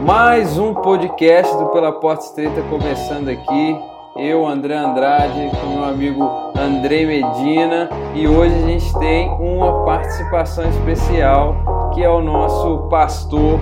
[0.00, 3.76] Mais um podcast do Pela Porta Estreita começando aqui.
[4.16, 6.24] Eu, André Andrade, com meu amigo
[6.58, 13.60] André Medina, e hoje a gente tem uma participação especial que é o nosso pastor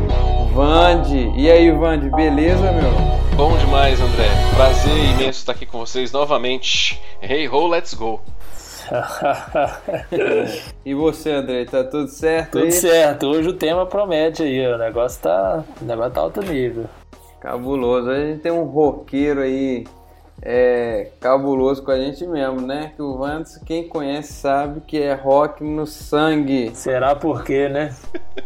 [0.55, 1.33] Vande.
[1.35, 2.91] E aí, Vande, beleza, meu?
[3.37, 4.29] Bom demais, André.
[4.55, 7.01] Prazer imenso estar aqui com vocês novamente.
[7.21, 8.21] Hey ho, let's go.
[10.85, 12.53] e você, André, tá tudo certo?
[12.53, 12.73] Tudo aí?
[12.73, 13.27] certo.
[13.27, 16.87] Hoje o tema promete aí, o negócio tá, o negócio tá alto nível.
[17.41, 18.09] Cabuloso.
[18.09, 19.85] Hoje a gente tem um roqueiro aí
[20.43, 22.93] é, cabuloso com a gente mesmo, né?
[22.95, 26.71] Que o Vandes, quem conhece, sabe que é rock no sangue.
[26.75, 27.95] Será por quê, né?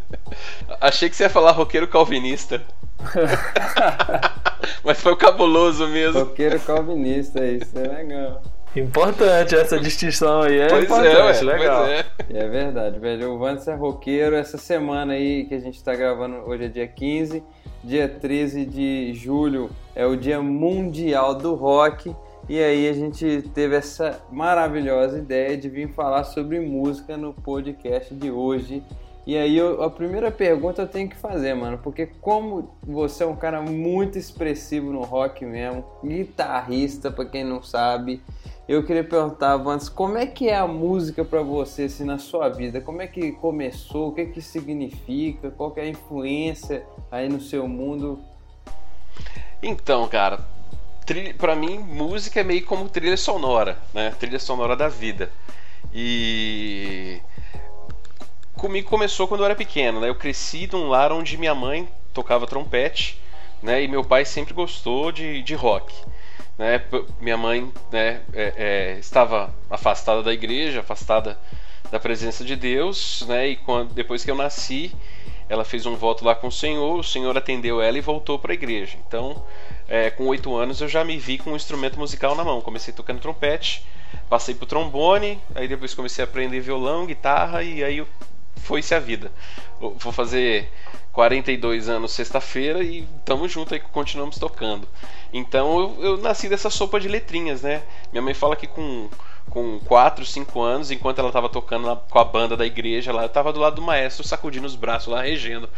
[0.81, 2.63] Achei que você ia falar roqueiro calvinista.
[4.85, 6.21] Mas foi o cabuloso mesmo.
[6.21, 8.43] Roqueiro calvinista, isso é legal.
[8.75, 11.85] Importante essa distinção aí, é pois importante, é, ué, legal.
[11.85, 12.05] Pois é.
[12.31, 13.35] É verdade, velho.
[13.35, 14.35] O Vandes é roqueiro.
[14.35, 17.43] Essa semana aí que a gente tá gravando, hoje é dia 15,
[17.85, 22.15] dia 13 de julho é o dia mundial do rock.
[22.49, 28.15] E aí a gente teve essa maravilhosa ideia de vir falar sobre música no podcast
[28.15, 28.83] de hoje.
[29.25, 33.27] E aí eu, a primeira pergunta eu tenho que fazer, mano, porque como você é
[33.27, 38.21] um cara muito expressivo no rock mesmo, guitarrista, para quem não sabe,
[38.69, 42.49] eu queria perguntar, Vance, como é que é a música para você assim, na sua
[42.49, 42.81] vida?
[42.81, 44.09] Como é que começou?
[44.09, 45.51] O que é que significa?
[45.51, 48.19] Qual que é a influência aí no seu mundo?
[49.63, 50.41] Então, cara,
[51.39, 54.13] pra mim, música é meio como trilha sonora, né?
[54.19, 55.31] Trilha sonora da vida.
[55.95, 57.21] E
[58.63, 60.09] comigo começou quando eu era pequeno, né?
[60.09, 63.21] Eu cresci num lar onde minha mãe tocava trompete,
[63.61, 63.83] né?
[63.83, 65.93] E meu pai sempre gostou de, de rock.
[66.57, 66.81] Né?
[67.21, 71.37] Minha mãe né, é, é, estava afastada da igreja, afastada
[71.91, 73.49] da presença de Deus, né?
[73.49, 74.95] E quando, depois que eu nasci,
[75.49, 78.53] ela fez um voto lá com o Senhor, o Senhor atendeu ela e voltou para
[78.53, 78.97] a igreja.
[79.09, 79.45] Então,
[79.89, 82.61] é, com oito anos, eu já me vi com um instrumento musical na mão.
[82.61, 83.85] Comecei tocando trompete,
[84.31, 88.01] passei pro trombone, aí depois comecei a aprender violão, guitarra e aí
[88.63, 89.31] foi-se a vida.
[89.81, 90.71] Vou fazer
[91.13, 94.89] 42 anos sexta-feira e tamo junto aí, continuamos tocando.
[95.33, 97.83] Então eu, eu, nasci dessa sopa de letrinhas, né?
[98.11, 99.11] Minha mãe fala que com,
[99.51, 103.25] com 4, 5 anos, enquanto ela tava tocando lá, com a banda da igreja lá,
[103.25, 105.69] eu tava do lado do maestro sacudindo os braços lá, regendo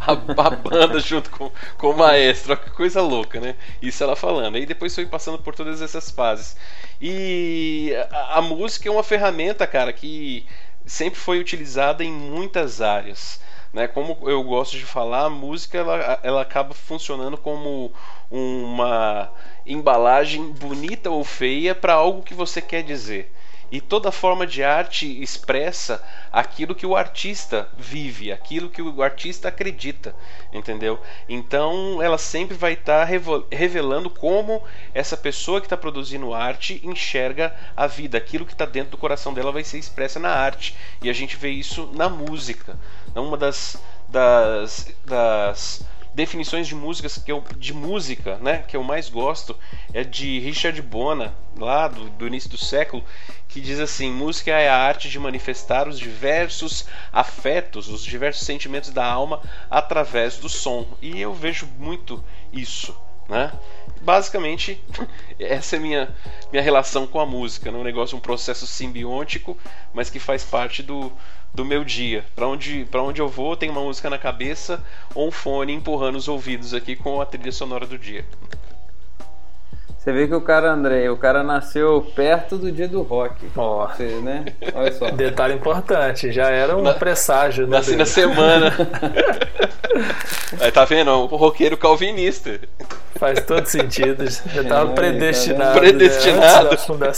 [0.00, 2.56] a, a banda junto com, com o maestro.
[2.56, 3.56] Que coisa louca, né?
[3.82, 4.54] Isso ela falando.
[4.54, 6.56] Aí depois foi passando por todas essas fases.
[7.00, 10.46] E a, a música é uma ferramenta, cara, que
[10.88, 13.40] sempre foi utilizada em muitas áreas.
[13.72, 13.86] Né?
[13.86, 17.92] Como eu gosto de falar, a música ela, ela acaba funcionando como
[18.30, 19.30] uma
[19.68, 23.30] embalagem bonita ou feia para algo que você quer dizer.
[23.70, 26.02] E toda forma de arte expressa
[26.32, 30.16] aquilo que o artista vive, aquilo que o artista acredita,
[30.50, 30.98] entendeu?
[31.28, 33.16] Então ela sempre vai estar tá
[33.50, 34.62] revelando como
[34.94, 39.34] essa pessoa que está produzindo arte enxerga a vida, aquilo que está dentro do coração
[39.34, 40.74] dela vai ser expressa na arte.
[41.02, 42.78] E a gente vê isso na música.
[43.14, 43.76] Uma das,
[44.08, 45.84] das, das
[46.18, 49.56] definições de músicas que eu, de música, né, que eu mais gosto
[49.94, 53.04] é de Richard Bona, lá do, do início do século,
[53.46, 58.90] que diz assim: música é a arte de manifestar os diversos afetos, os diversos sentimentos
[58.90, 59.40] da alma
[59.70, 60.88] através do som.
[61.00, 62.96] E eu vejo muito isso,
[63.28, 63.52] né?
[64.00, 64.82] Basicamente,
[65.38, 66.12] essa é minha
[66.50, 67.78] minha relação com a música, né?
[67.78, 69.56] um negócio, um processo simbiótico,
[69.94, 71.12] mas que faz parte do,
[71.58, 72.24] do meu dia.
[72.36, 74.80] Para onde, pra onde eu vou, tem uma música na cabeça
[75.14, 78.24] ou um fone empurrando os ouvidos aqui com a trilha sonora do dia.
[79.98, 83.44] Você vê que o cara, André, o cara nasceu perto do dia do rock.
[83.56, 84.44] Ó, Você, né?
[84.72, 85.10] Olha só.
[85.10, 87.76] detalhe importante, já era um Na- presságio, né?
[87.78, 88.08] Nasci na dele?
[88.10, 88.72] semana.
[90.62, 91.10] Aí tá vendo?
[91.10, 92.60] O roqueiro calvinista.
[93.16, 94.24] Faz todo sentido.
[94.30, 95.72] Já estava É, predestinado.
[95.74, 95.78] tá?
[95.80, 96.70] Predestinado.
[96.70, 97.12] Né?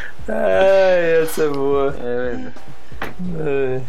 [0.28, 1.94] Ai, essa é boa.
[1.98, 2.52] É.
[3.40, 3.82] Ai.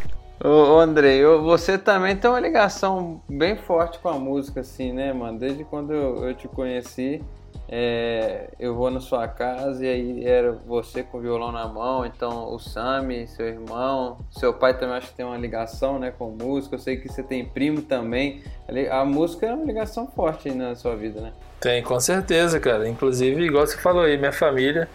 [0.44, 4.94] Ô, ô André, eu- você também tem uma ligação bem forte com a música, assim,
[4.94, 5.40] né, mano?
[5.40, 7.24] Desde quando eu, eu te conheci,
[7.68, 12.06] é, eu vou na sua casa e aí era você com o violão na mão,
[12.06, 16.30] então o Sami, seu irmão, seu pai também acho que tem uma ligação, né, com
[16.30, 16.76] música.
[16.76, 18.44] Eu sei que você tem primo também.
[18.92, 21.34] A música é uma ligação forte na sua vida, né?
[21.60, 22.88] Tem, com certeza, cara.
[22.88, 24.88] Inclusive, igual você falou aí, minha família,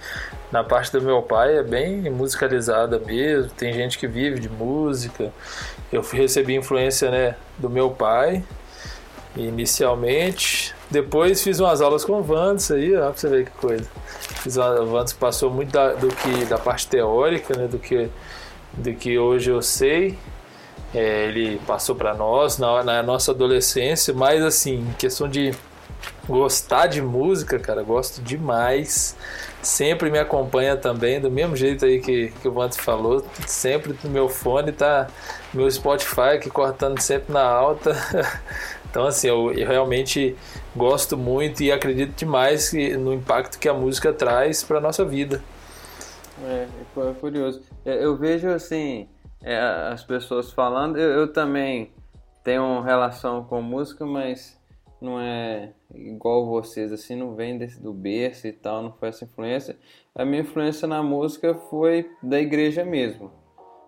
[0.53, 3.51] na parte do meu pai, é bem musicalizada mesmo.
[3.53, 5.33] Tem gente que vive de música.
[5.93, 8.45] Eu recebi influência, né, do meu pai,
[9.37, 10.75] inicialmente.
[10.91, 13.89] Depois fiz umas aulas com o Vandes aí, ó, pra você ver que coisa.
[14.43, 18.09] Fiz uma, o Vandes passou muito da, do que, da parte teórica, né, do que,
[18.75, 20.19] do que hoje eu sei.
[20.95, 25.55] é, ele passou para nós na, na nossa adolescência, mas assim, questão de
[26.29, 29.17] gostar de música, cara, gosto demais.
[29.63, 33.25] Sempre me acompanha também, do mesmo jeito aí que, que o Vantes falou.
[33.47, 35.09] Sempre no meu fone tá
[35.53, 37.93] meu Spotify aqui cortando sempre na alta.
[38.93, 40.37] Então, assim, eu, eu, realmente
[40.77, 45.43] gosto muito e acredito demais no impacto que a música traz para nossa vida.
[46.45, 46.67] É,
[46.99, 47.63] é curioso.
[47.87, 49.09] Eu vejo, assim,
[49.43, 49.59] é,
[49.91, 51.91] as pessoas falando, eu, eu também
[52.45, 54.61] tenho relação com música, mas
[55.03, 59.25] não é igual vocês, assim, não vem desse, do berço e tal, não foi essa
[59.25, 59.77] influência.
[60.15, 63.31] A minha influência na música foi da igreja mesmo,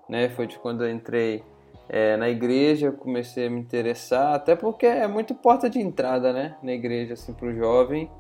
[0.09, 0.29] né?
[0.31, 1.43] Foi de quando eu entrei
[1.89, 6.57] é, na igreja, comecei a me interessar, até porque é muito porta de entrada, né?
[6.63, 8.11] Na igreja, assim, pro jovem,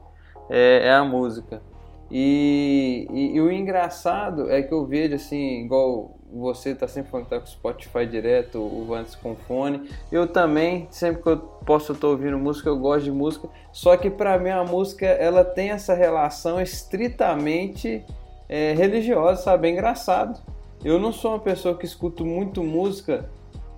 [0.48, 1.62] é, é a música.
[2.10, 7.28] E, e, e, o engraçado é que eu vejo, assim, igual você tá sempre que
[7.28, 9.88] tá com o Spotify direto, o Vance com fone.
[10.10, 13.48] Eu também, sempre que eu posso estar ouvindo música, eu gosto de música.
[13.72, 18.04] Só que para mim a música ela tem essa relação estritamente
[18.48, 19.68] é, religiosa, sabe?
[19.68, 20.40] É engraçado.
[20.84, 23.30] Eu não sou uma pessoa que escuto muito música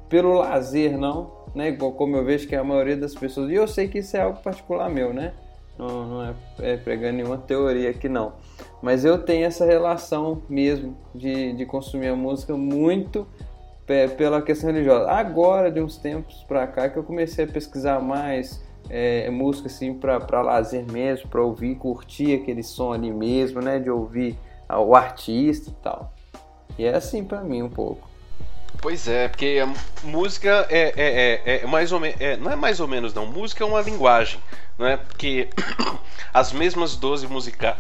[0.09, 1.73] pelo lazer, não, né?
[1.73, 3.51] Como eu vejo que é a maioria das pessoas.
[3.51, 5.35] E eu sei que isso é algo particular meu, né?
[5.79, 8.35] Não, não é, é pregando nenhuma teoria aqui, não.
[8.81, 13.27] Mas eu tenho essa relação mesmo de, de consumir a música muito
[14.17, 15.11] pela questão religiosa.
[15.11, 19.95] Agora, de uns tempos pra cá, que eu comecei a pesquisar mais é, música assim
[19.95, 23.79] para lazer mesmo, para ouvir, curtir aquele som ali mesmo, né?
[23.79, 24.39] De ouvir
[24.69, 26.13] o artista e tal.
[26.79, 28.09] E é assim para mim um pouco.
[28.83, 32.21] Pois é, porque a música é, é, é, é mais ou menos.
[32.21, 33.27] É, não é mais ou menos, não.
[33.27, 34.39] Música é uma linguagem
[34.79, 34.97] não é?
[34.97, 35.49] Porque
[36.33, 37.77] as mesmas 12 musica...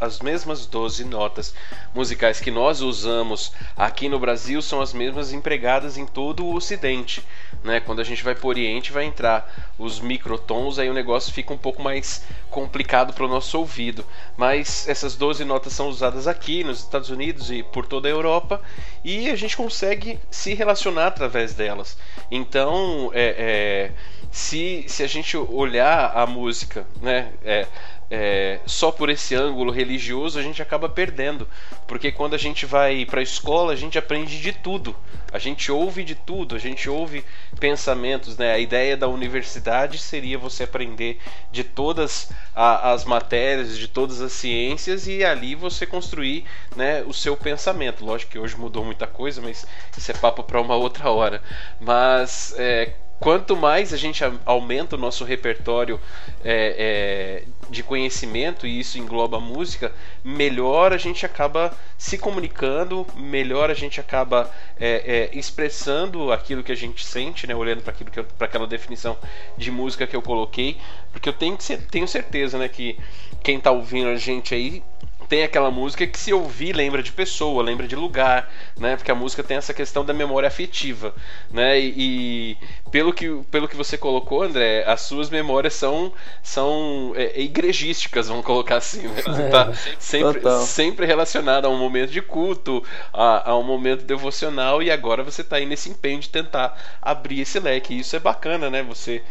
[0.00, 1.54] as mesmas 12 notas
[1.94, 7.24] musicais que nós usamos aqui no Brasil são as mesmas empregadas em todo o ocidente,
[7.62, 7.80] né?
[7.80, 11.52] Quando a gente vai para o Oriente, vai entrar os microtons, aí o negócio fica
[11.52, 14.04] um pouco mais complicado para o nosso ouvido.
[14.36, 18.60] Mas essas 12 notas são usadas aqui nos Estados Unidos e por toda a Europa
[19.04, 21.96] e a gente consegue se relacionar através delas.
[22.30, 23.92] Então, é, é
[24.30, 27.66] se, se a gente olhar a música, né, é,
[28.10, 31.48] é, só por esse ângulo religioso, a gente acaba perdendo.
[31.86, 34.96] Porque quando a gente vai para a escola, a gente aprende de tudo.
[35.32, 37.24] A gente ouve de tudo, a gente ouve
[37.60, 38.36] pensamentos.
[38.36, 38.52] Né?
[38.52, 41.20] A ideia da universidade seria você aprender
[41.52, 46.44] de todas a, as matérias, de todas as ciências e ali você construir
[46.74, 48.04] né, o seu pensamento.
[48.04, 49.64] Lógico que hoje mudou muita coisa, mas
[49.96, 51.40] isso é papo para uma outra hora.
[51.80, 52.54] Mas.
[52.58, 56.00] É, quanto mais a gente aumenta o nosso repertório
[56.42, 59.92] é, é, de conhecimento, e isso engloba a música,
[60.24, 64.50] melhor a gente acaba se comunicando, melhor a gente acaba
[64.80, 69.18] é, é expressando aquilo que a gente sente, né, olhando para aquilo para aquela definição
[69.56, 70.78] de música que eu coloquei,
[71.12, 72.98] porque eu tenho, que tenho certeza né, que
[73.42, 74.82] quem está ouvindo a gente aí
[75.30, 78.96] tem aquela música que se ouvir lembra de pessoa, lembra de lugar, né?
[78.96, 81.14] Porque a música tem essa questão da memória afetiva,
[81.52, 81.78] né?
[81.78, 82.56] E, e
[82.90, 86.12] pelo, que, pelo que você colocou, André, as suas memórias são,
[86.42, 89.06] são é, igrejísticas, vamos colocar assim.
[89.06, 89.22] Né?
[89.22, 94.82] Você tá sempre, sempre relacionado a um momento de culto, a, a um momento devocional,
[94.82, 97.94] e agora você está aí nesse empenho de tentar abrir esse leque.
[97.94, 98.82] E isso é bacana, né?
[98.82, 99.22] Você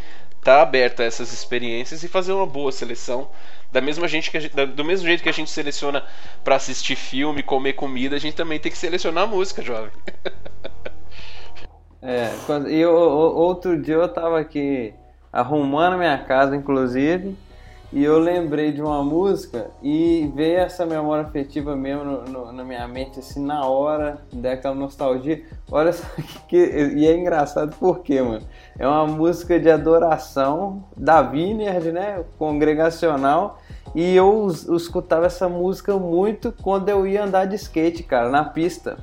[0.42, 3.28] tá aberto a essas experiências e fazer uma boa seleção
[3.72, 6.04] da mesma gente que gente, do mesmo jeito que a gente seleciona
[6.42, 9.90] para assistir filme, comer comida, a gente também tem que selecionar a música, jovem.
[12.02, 12.30] é,
[12.68, 14.94] e eu, outro dia eu tava aqui
[15.32, 17.36] arrumando minha casa, inclusive,
[17.92, 22.62] e eu lembrei de uma música e veio essa memória afetiva mesmo no, no, na
[22.62, 25.44] minha mente, assim, na hora, daquela nostalgia.
[25.68, 26.06] Olha só
[26.46, 26.56] que.
[26.56, 28.46] E é engraçado porque, mano.
[28.78, 32.24] É uma música de adoração da Vineyard, né?
[32.38, 33.59] Congregacional.
[33.94, 38.44] E eu, eu escutava essa música muito quando eu ia andar de skate, cara, na
[38.44, 38.96] pista.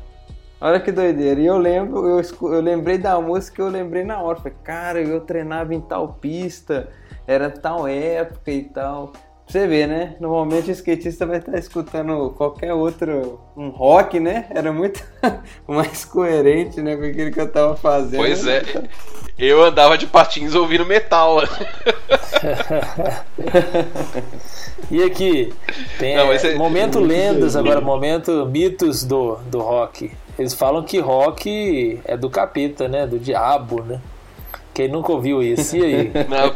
[0.60, 1.40] Olha que doideira.
[1.40, 2.22] E eu lembro, eu,
[2.54, 4.38] eu lembrei da música eu lembrei na hora.
[4.38, 6.90] Falei, cara, eu treinava em tal pista,
[7.28, 9.14] era tal época e tal.
[9.48, 10.18] Você ver, né?
[10.20, 14.48] Normalmente o skatista vai estar escutando qualquer outro, um rock, né?
[14.50, 15.02] Era muito
[15.66, 18.20] mais coerente, né, com aquilo que eu tava fazendo.
[18.20, 18.62] Pois é.
[19.38, 21.38] Eu andava de patins ouvindo metal.
[24.90, 25.54] e aqui,
[26.00, 26.56] tem Não, é...
[26.56, 30.12] momento lendas, agora momento mitos do, do rock.
[30.40, 33.06] Eles falam que rock é do capeta, né?
[33.06, 34.02] Do diabo, né?
[34.74, 35.78] Quem nunca ouviu isso?
[35.78, 36.12] E aí?
[36.28, 36.56] Não,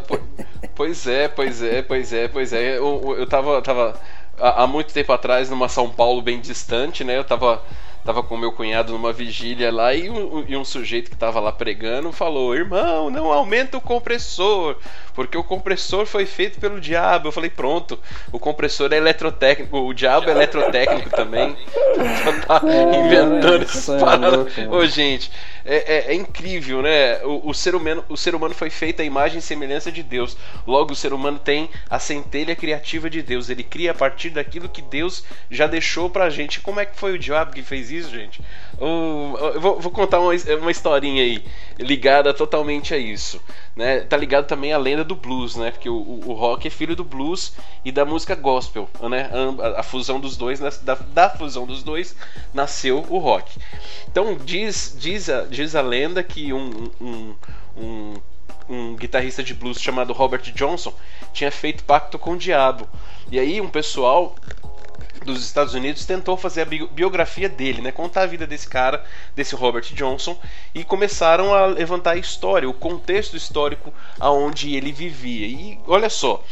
[0.76, 2.78] pois é, pois é, pois é, pois é.
[2.78, 4.00] Eu, eu tava, tava
[4.40, 7.18] há muito tempo atrás numa São Paulo bem distante, né?
[7.18, 7.62] Eu tava
[8.04, 11.52] tava com meu cunhado numa vigília lá e um, e um sujeito que tava lá
[11.52, 14.78] pregando falou: Irmão, não aumenta o compressor,
[15.14, 17.28] porque o compressor foi feito pelo diabo.
[17.28, 18.00] Eu falei: Pronto,
[18.32, 21.56] o compressor é eletrotécnico, o diabo é eletrotécnico também.
[22.48, 22.62] tá
[23.06, 24.68] inventando essas é.
[24.70, 25.32] Ô, gente,
[25.64, 27.24] é, é, é, incrível, né?
[27.24, 30.36] O, o, ser humano, o ser humano foi feito à imagem e semelhança de Deus.
[30.66, 33.50] Logo, o ser humano tem a centelha criativa de Deus.
[33.50, 36.60] Ele cria a partir daquilo que Deus já deixou pra gente.
[36.60, 38.42] Como é que foi o diabo que fez isso, gente?
[38.80, 41.44] O, eu vou, vou, contar uma, uma historinha aí,
[41.78, 43.42] ligada totalmente a isso.
[43.76, 44.02] Né?
[44.02, 45.72] Tá ligado também à lenda do blues, né?
[45.72, 47.54] Porque o, o rock é filho do blues
[47.86, 49.30] e da música gospel, né?
[49.60, 52.16] A, a fusão dos dois, da, da fusão dos dois,
[52.54, 53.58] nasceu o rock.
[54.08, 57.36] Então diz, diz, a, diz a lenda que um, um,
[57.78, 58.14] um,
[58.70, 60.94] um guitarrista de blues chamado Robert Johnson
[61.34, 62.88] tinha feito pacto com o diabo.
[63.32, 64.36] E aí um pessoal
[65.26, 67.92] dos Estados Unidos tentou fazer a biografia dele, né?
[67.92, 69.04] Contar a vida desse cara,
[69.36, 70.38] desse Robert Johnson,
[70.74, 75.48] e começaram a levantar a história, o contexto histórico aonde ele vivia.
[75.48, 76.44] E olha só,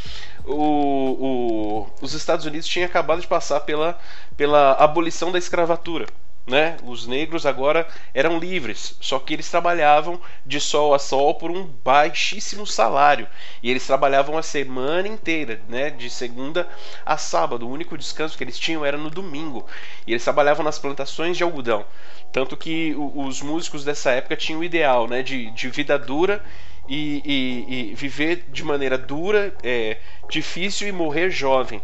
[0.45, 3.97] o, o, os Estados Unidos tinham acabado de passar pela,
[4.38, 6.05] pela abolição da escravatura
[6.49, 6.77] né?
[6.83, 11.63] Os negros agora eram livres, só que eles trabalhavam de sol a sol por um
[11.83, 13.27] baixíssimo salário.
[13.61, 15.89] E eles trabalhavam a semana inteira, né?
[15.89, 16.67] De segunda
[17.05, 17.67] a sábado.
[17.67, 19.65] O único descanso que eles tinham era no domingo.
[20.07, 21.85] E eles trabalhavam nas plantações de algodão.
[22.31, 25.21] Tanto que os músicos dessa época tinham o ideal, né?
[25.21, 26.43] De, de vida dura
[26.87, 29.97] e, e, e viver de maneira dura, é,
[30.29, 31.81] difícil e morrer jovem.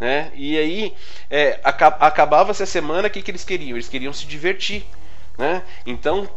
[0.00, 0.30] Né?
[0.34, 0.94] E aí
[1.30, 3.76] é, acabava-se a semana, o que, que eles queriam?
[3.76, 4.84] Eles queriam se divertir.
[5.38, 5.62] Né?
[5.86, 6.28] Então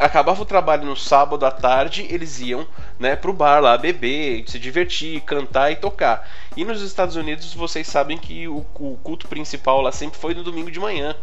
[0.00, 2.66] acabava o trabalho no sábado à tarde, eles iam
[2.98, 6.28] né, pro bar lá beber, se divertir, cantar e tocar.
[6.56, 10.42] E nos Estados Unidos vocês sabem que o, o culto principal lá sempre foi no
[10.42, 11.14] domingo de manhã.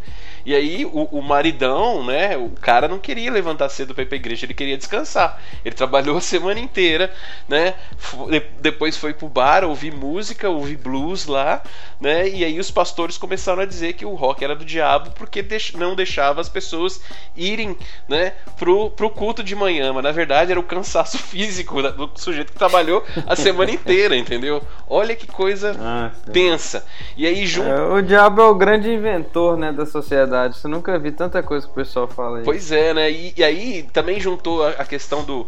[0.46, 2.38] E aí o, o, maridão, né?
[2.38, 5.42] O cara não queria levantar cedo para ir pra igreja, ele queria descansar.
[5.66, 7.12] Ele trabalhou a semana inteira,
[7.48, 7.74] né?
[8.62, 11.62] Depois foi pro bar, ouvir música, ouvir blues lá,
[12.00, 12.30] né?
[12.30, 15.96] E aí os pastores começaram a dizer que o rock era do diabo porque não
[15.96, 17.02] deixava as pessoas
[17.36, 17.78] irem,
[18.08, 18.34] né?
[18.58, 19.92] Pro, pro culto de manhã.
[19.94, 24.62] Mas na verdade era o cansaço físico do sujeito que trabalhou a semana inteira, entendeu?
[24.88, 26.86] Olha que coisa ah, tensa.
[27.16, 27.70] E aí junto...
[27.70, 30.58] É, o diabo é o grande inventor, né, da sociedade verdade.
[30.58, 32.44] Você nunca vi tanta coisa que o pessoal fala aí.
[32.44, 33.10] Pois é, né?
[33.10, 35.48] E, e aí também juntou a, a, questão do,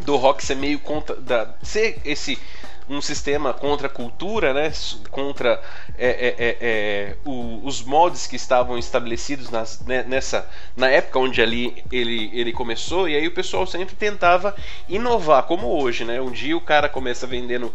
[0.00, 1.16] do rock ser meio contra.
[1.16, 2.38] Da, ser esse
[2.90, 4.72] um sistema contra a cultura, né?
[5.10, 5.60] contra
[5.96, 11.18] é, é, é, é, o, os moldes que estavam estabelecidos nas, né, nessa na época
[11.18, 14.56] onde ali ele, ele começou e aí o pessoal sempre tentava
[14.88, 16.18] inovar como hoje, né?
[16.20, 17.72] Um dia o cara começa vendendo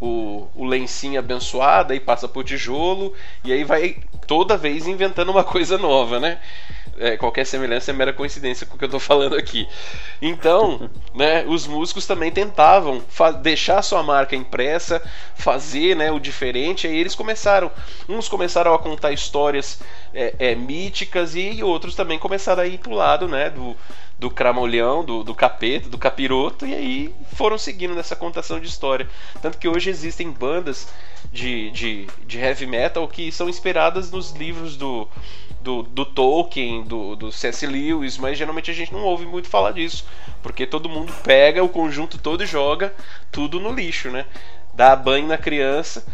[0.00, 3.12] o, o lencinho abençoado, aí passa por tijolo,
[3.44, 6.40] e aí vai toda vez inventando uma coisa nova, né?
[7.00, 9.66] É, qualquer semelhança é mera coincidência com o que eu estou falando aqui.
[10.20, 13.02] Então, né, os músicos também tentavam
[13.42, 15.02] deixar sua marca impressa,
[15.34, 17.70] fazer né, o diferente, aí eles começaram.
[18.06, 19.80] Uns começaram a contar histórias
[20.12, 23.74] é, é, míticas e outros também começaram a ir pro lado né, do,
[24.18, 29.08] do cramolhão, do, do capeta, do capiroto, e aí foram seguindo nessa contação de história.
[29.40, 30.86] Tanto que hoje existem bandas
[31.32, 35.08] de, de, de heavy metal que são inspiradas nos livros do,
[35.60, 37.66] do, do Tolkien, do, do C.S.
[37.66, 40.04] Lewis, mas geralmente a gente não ouve muito falar disso,
[40.42, 42.92] porque todo mundo pega o conjunto todo e joga
[43.30, 44.26] tudo no lixo, né?
[44.72, 46.04] Dá banho na criança,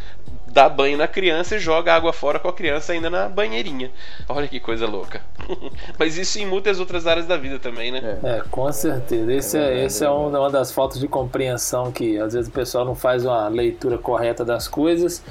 [0.47, 3.91] dá banho na criança e joga água fora com a criança ainda na banheirinha.
[4.29, 5.21] Olha que coisa louca.
[5.99, 8.19] Mas isso em muitas outras áreas da vida também, né?
[8.25, 9.33] É, com certeza.
[9.33, 12.95] Esse é, esse é uma das faltas de compreensão que às vezes o pessoal não
[12.95, 15.23] faz uma leitura correta das coisas.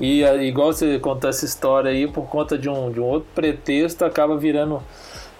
[0.00, 4.04] E igual você contou essa história aí, por conta de um, de um outro pretexto,
[4.04, 4.82] acaba virando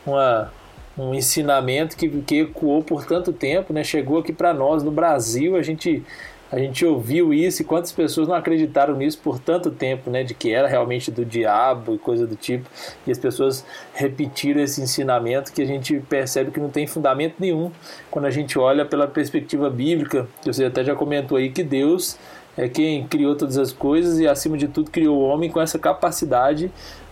[0.06, 0.52] uma,
[0.96, 3.82] um ensinamento que, que ecoou por tanto tempo, né?
[3.82, 6.04] Chegou aqui para nós no Brasil, a gente
[6.52, 10.22] a gente ouviu isso e quantas pessoas não acreditaram nisso por tanto tempo, né?
[10.22, 12.70] De que era realmente do diabo e coisa do tipo.
[13.04, 17.72] E as pessoas repetiram esse ensinamento que a gente percebe que não tem fundamento nenhum
[18.08, 20.28] quando a gente olha pela perspectiva bíblica.
[20.44, 22.16] Você até já comentou aí que Deus
[22.56, 25.78] é quem criou todas as coisas e acima de tudo criou o homem com essa
[25.78, 26.70] capacidade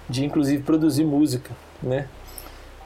[0.08, 1.50] de inclusive produzir música,
[1.82, 2.06] né?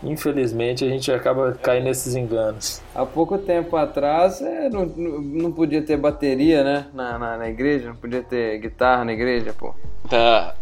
[0.03, 2.83] Infelizmente a gente acaba caindo nesses enganos.
[2.95, 6.87] Há pouco tempo atrás é, não, não podia ter bateria, né?
[6.93, 9.75] Na, na, na, igreja, não podia ter guitarra na igreja, pô.
[10.09, 10.55] Tá.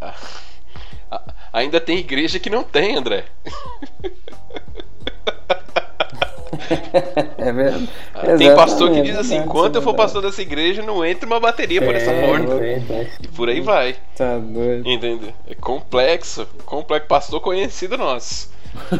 [1.52, 3.24] Ainda tem igreja que não tem, André.
[7.38, 7.88] É verdade.
[8.38, 11.80] Tem pastor que diz assim: enquanto eu for pastor dessa igreja, não entra uma bateria
[11.82, 12.64] por essa É, porta.
[13.22, 13.96] E por aí vai.
[14.16, 14.88] Tá doido.
[14.88, 15.32] Entendeu?
[15.48, 16.46] É complexo.
[16.64, 17.08] Complexo.
[17.08, 18.52] Pastor conhecido nosso.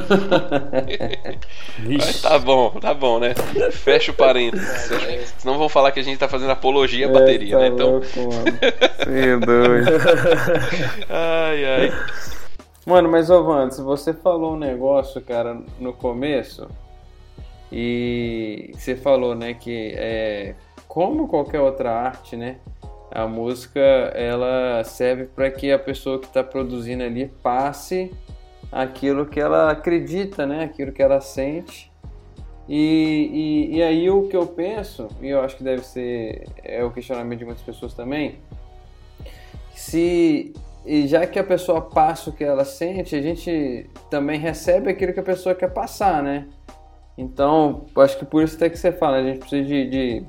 [1.99, 3.35] Mas tá bom, tá bom, né?
[3.73, 4.91] Fecha o parênteses.
[5.39, 7.69] Senão vão falar que a gente tá fazendo apologia à bateria, é, né?
[7.71, 7.91] tá Então.
[7.91, 8.59] louco, mano.
[9.19, 9.91] É doido.
[11.11, 11.93] Ai, ai.
[12.87, 16.69] Mano, mas ô Vandes, você falou um negócio, cara, no começo.
[17.77, 20.55] E você falou, né, que é
[20.87, 22.59] como qualquer outra arte, né?
[23.11, 28.13] A música ela serve para que a pessoa que está produzindo ali passe
[28.71, 30.63] aquilo que ela acredita, né?
[30.63, 31.91] Aquilo que ela sente.
[32.69, 36.85] E, e, e aí o que eu penso, e eu acho que deve ser é
[36.85, 38.39] o questionamento de muitas pessoas também,
[39.75, 40.55] se
[40.87, 45.13] e já que a pessoa passa o que ela sente, a gente também recebe aquilo
[45.13, 46.47] que a pessoa quer passar, né?
[47.17, 50.25] Então, acho que por isso até que você fala, a gente precisa de, de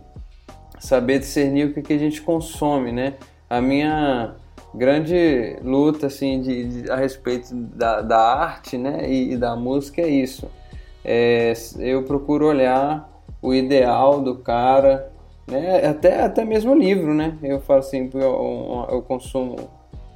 [0.79, 3.15] saber discernir o que, que a gente consome, né?
[3.49, 4.35] A minha
[4.73, 10.01] grande luta, assim, de, de- a respeito da, da arte, né, e, e da música
[10.01, 10.49] é isso.
[11.03, 13.09] É, eu procuro olhar
[13.41, 15.11] o ideal do cara,
[15.47, 15.85] né?
[15.87, 17.37] Até, até mesmo livro, né?
[17.43, 19.55] Eu falo assim, eu, eu consumo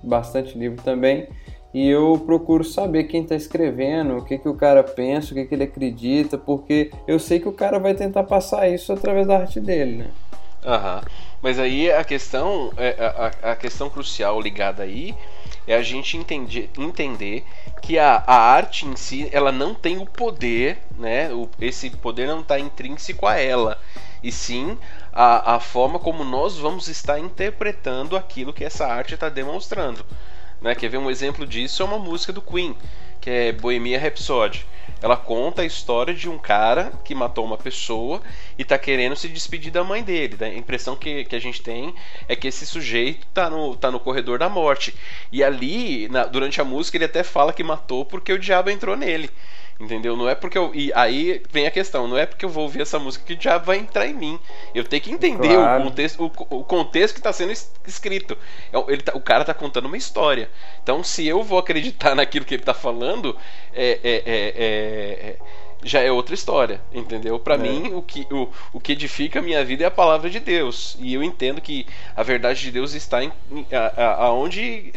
[0.04, 1.28] bastante livro também
[1.74, 5.46] e eu procuro saber quem está escrevendo, o que, que o cara pensa, o que,
[5.46, 9.38] que ele acredita, porque eu sei que o cara vai tentar passar isso através da
[9.38, 10.08] arte dele, né?
[10.66, 11.02] Aham.
[11.42, 12.96] Mas aí a questão, é,
[13.42, 15.16] a, a questão crucial ligada aí
[15.66, 17.46] é a gente entender, entender
[17.82, 21.32] que a, a arte em si ela não tem o poder, né?
[21.32, 23.80] O, esse poder não está intrínseco a ela,
[24.22, 24.78] e sim
[25.14, 30.06] a, a forma como nós vamos estar interpretando aquilo que essa arte está demonstrando.
[30.62, 30.76] Né?
[30.76, 31.82] Quer ver um exemplo disso?
[31.82, 32.76] É uma música do Queen,
[33.22, 34.66] que é Bohemia Rhapsody.
[35.02, 38.22] Ela conta a história de um cara que matou uma pessoa
[38.58, 40.36] e tá querendo se despedir da mãe dele.
[40.40, 40.48] né?
[40.50, 41.94] A impressão que, que a gente tem
[42.28, 44.94] é que esse sujeito tá no, tá no corredor da morte.
[45.32, 48.98] E ali, na- durante a música, ele até fala que matou porque o diabo entrou
[48.98, 49.30] nele.
[49.80, 50.18] Entendeu?
[50.18, 50.76] Não é porque eu.
[50.76, 53.66] E aí vem a questão, não é porque eu vou ouvir essa música que diabo
[53.66, 54.38] vai entrar em mim.
[54.76, 55.82] Eu tenho que entender Claro.
[55.82, 58.38] o contexto, o, o contexto que está sendo es- escrito.
[58.74, 60.50] É o- Ele tá- o cara tá contando uma história.
[60.84, 63.38] Então, se eu vou acreditar naquilo que ele tá falando,
[63.74, 65.38] é, é- é- é- é-
[65.82, 67.40] já é outra história, entendeu?
[67.40, 67.58] Para É.
[67.58, 70.98] mim, o que, o, o que edifica a minha vida é a palavra de Deus.
[71.00, 74.92] E eu entendo que a verdade de Deus está em, em- a- a- aonde.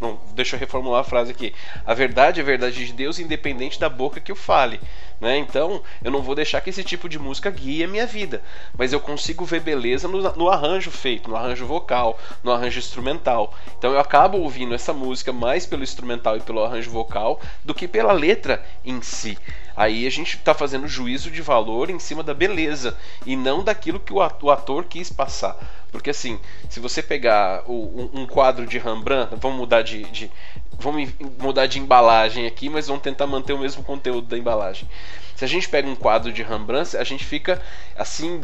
[0.00, 1.52] Não, deixa eu reformular a frase aqui.
[1.84, 4.80] A verdade é a verdade de Deus, independente da boca que o fale.
[5.20, 5.36] Né?
[5.36, 8.42] Então, eu não vou deixar que esse tipo de música guie a minha vida.
[8.76, 13.52] Mas eu consigo ver beleza no, no arranjo feito, no arranjo vocal, no arranjo instrumental.
[13.76, 17.86] Então, eu acabo ouvindo essa música mais pelo instrumental e pelo arranjo vocal do que
[17.86, 19.36] pela letra em si.
[19.80, 23.98] Aí a gente está fazendo juízo de valor em cima da beleza e não daquilo
[23.98, 25.56] que o at- o ator quis passar.
[25.90, 26.38] Porque assim,
[26.68, 30.30] se você pegar o- um, um quadro de Rembrandt, vamos mudar de, de-
[30.78, 34.88] vamos mudar de embalagem aqui, mas vamos tentar manter o mesmo conteúdo da embalagem.
[35.34, 37.62] Se a gente pega um quadro de Rembrandt, a gente fica
[37.96, 38.42] assim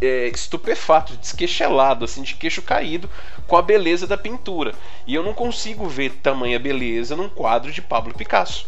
[0.00, 3.08] é, estupefato, desquechelado, assim, de queixo caído
[3.46, 4.74] com a beleza da pintura.
[5.06, 8.66] E eu não consigo ver tamanha beleza num quadro de Pablo Picasso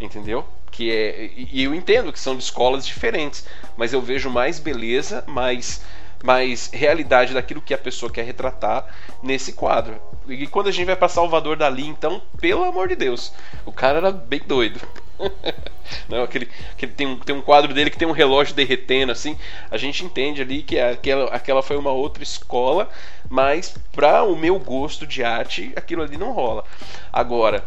[0.00, 0.46] entendeu?
[0.78, 3.44] Que é e eu entendo que são de escolas diferentes,
[3.76, 5.84] mas eu vejo mais beleza, mais
[6.22, 8.86] mais realidade daquilo que a pessoa quer retratar
[9.20, 10.00] nesse quadro.
[10.28, 13.32] E quando a gente vai para Salvador Dali, então, pelo amor de Deus,
[13.66, 14.80] o cara era bem doido.
[16.08, 19.36] Não, aquele, aquele tem, um, tem um quadro dele que tem um relógio derretendo assim.
[19.68, 22.88] A gente entende ali que aquela, aquela foi uma outra escola,
[23.28, 26.62] mas para o meu gosto de arte, aquilo ali não rola.
[27.12, 27.64] Agora,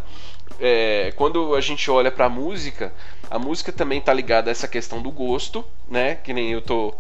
[0.61, 2.93] é, quando a gente olha pra música,
[3.29, 6.15] a música também tá ligada a essa questão do gosto, né?
[6.15, 6.93] Que nem eu tô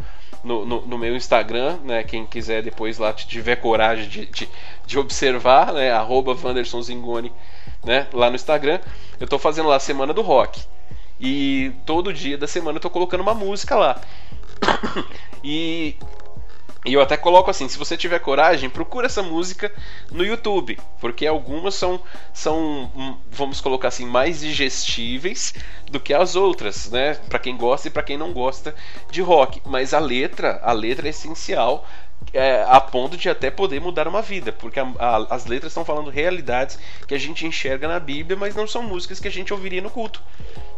[0.43, 2.03] no, no, no meu Instagram, né?
[2.03, 4.49] Quem quiser depois lá tiver coragem de, de,
[4.85, 5.91] de observar, né?
[5.91, 6.35] Arroba
[6.81, 7.31] Zingoni,
[7.85, 8.07] né?
[8.11, 8.79] Lá no Instagram,
[9.19, 10.59] eu tô fazendo lá a Semana do Rock.
[11.19, 14.01] E todo dia da semana eu tô colocando uma música lá.
[15.43, 15.95] e
[16.83, 19.71] e eu até coloco assim, se você tiver coragem, procura essa música
[20.11, 22.01] no YouTube, porque algumas são,
[22.33, 25.53] são hum, vamos colocar assim, mais digestíveis
[25.91, 27.15] do que as outras, né?
[27.29, 28.73] Para quem gosta e para quem não gosta
[29.11, 29.61] de rock.
[29.63, 31.85] Mas a letra, a letra é essencial
[32.33, 35.83] é, a ponto de até poder mudar uma vida, porque a- a- as letras estão
[35.83, 39.51] falando realidades que a gente enxerga na Bíblia, mas não são músicas que a gente
[39.53, 40.21] ouviria no culto.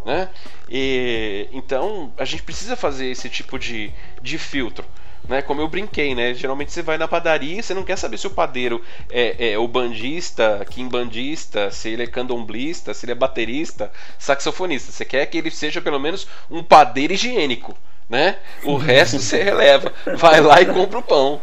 [0.06, 0.30] Né?
[0.68, 4.86] E, então a gente precisa fazer esse tipo de, de filtro.
[5.28, 6.34] Né, como eu brinquei, né?
[6.34, 9.58] Geralmente você vai na padaria e você não quer saber se o padeiro é, é
[9.58, 14.92] o bandista, quimbandista, se ele é candomblista, se ele é baterista, saxofonista.
[14.92, 17.74] Você quer que ele seja pelo menos um padeiro higiênico,
[18.10, 18.38] né?
[18.66, 19.94] O resto você releva.
[20.18, 21.42] Vai lá e compra o pão.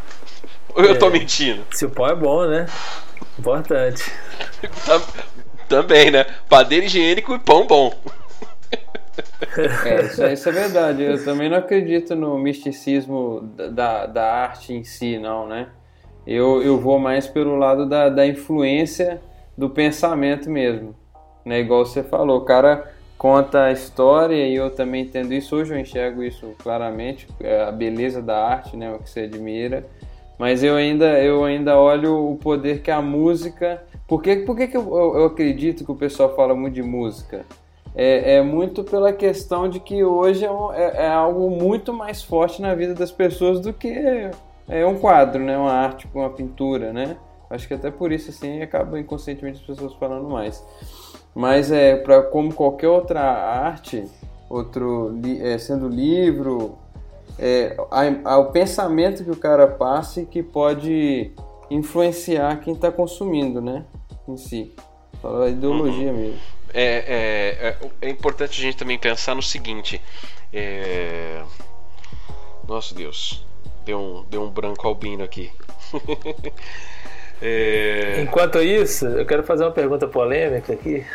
[0.75, 1.67] Ou eu é, tô mentindo?
[1.73, 2.67] Se o pão é bom, né?
[3.39, 4.05] Importante.
[5.69, 6.27] Também, né?
[6.49, 7.99] Padeiro higiênico e pão bom.
[9.85, 11.03] É, isso, isso, é verdade.
[11.03, 15.69] Eu também não acredito no misticismo da, da arte em si, não, né?
[16.27, 19.21] Eu, eu vou mais pelo lado da, da influência
[19.57, 20.95] do pensamento mesmo.
[21.45, 21.61] Né?
[21.61, 25.57] Igual você falou, o cara conta a história e eu também entendo isso.
[25.57, 28.93] Hoje eu enxergo isso claramente, é a beleza da arte, né?
[28.93, 29.87] o que você admira.
[30.39, 33.83] Mas eu ainda, eu ainda olho o poder que a música.
[34.09, 37.45] Por que, por que, que eu, eu acredito que o pessoal fala muito de música?
[37.95, 42.63] É, é, muito pela questão de que hoje é, é, é, algo muito mais forte
[42.63, 44.31] na vida das pessoas do que
[44.69, 45.59] é um quadro, né?
[45.59, 47.17] Uma arte, uma pintura, né?
[47.49, 50.65] Acho que até por isso assim acaba inconscientemente as pessoas falando mais.
[51.35, 54.05] Mas é para como qualquer outra arte,
[54.49, 56.79] outro é, sendo livro,
[57.39, 61.33] é, a, a, o pensamento que o cara passe que pode
[61.71, 63.85] influenciar quem está consumindo, né?
[64.29, 64.75] Em si.
[65.21, 66.19] Fala a ideologia uhum.
[66.19, 66.60] mesmo.
[66.73, 70.01] É, é, é, é, importante a gente também pensar no seguinte.
[70.53, 71.43] É...
[72.67, 73.45] Nossa Deus,
[73.85, 75.51] deu um, deu um branco albino aqui.
[77.43, 78.21] É...
[78.21, 81.07] Enquanto isso, eu quero fazer uma pergunta polêmica aqui.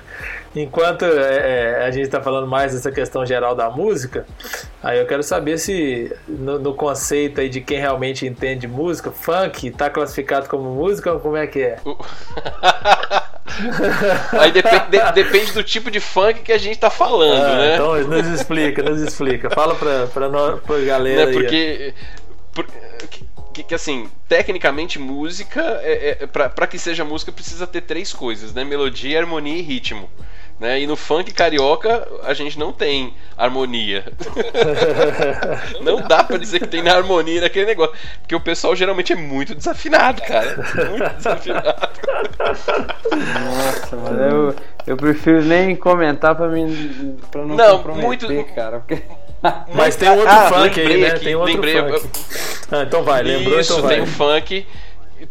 [0.56, 4.26] Enquanto é, é a gente está falando mais dessa questão geral da música,
[4.82, 9.68] aí eu quero saber se no, no conceito aí de quem realmente entende música, funk
[9.68, 11.76] está classificado como música ou como é que é?
[14.38, 17.74] aí depende, de, depende do tipo de funk que a gente está falando, ah, né?
[17.74, 19.50] Então nos explica, nos explica.
[19.50, 20.28] Fala para para
[20.58, 21.94] pra galera né, porque,
[22.52, 22.66] Por,
[23.52, 28.52] que, que, assim, tecnicamente música, é, é para que seja música precisa ter três coisas,
[28.52, 28.64] né?
[28.64, 30.10] Melodia, harmonia e ritmo.
[30.58, 30.80] Né?
[30.80, 34.04] E no funk carioca a gente não tem harmonia.
[35.84, 37.94] não dá para dizer que tem na harmonia naquele negócio.
[38.20, 40.56] Porque o pessoal geralmente é muito desafinado, cara.
[40.88, 41.74] Muito desafinado.
[43.44, 48.54] Nossa, mano, eu, eu prefiro nem comentar pra, mim, pra não, não comprometer, muito...
[48.54, 48.80] cara.
[48.80, 49.02] Porque...
[49.74, 51.08] Mas tem outro ah, funk aí, né?
[51.08, 51.92] Aqui, tem outro lembrei, funk.
[51.92, 52.78] Eu...
[52.78, 53.94] Ah, então vai, lembrou, Isso, então vai.
[53.94, 54.66] tem o funk,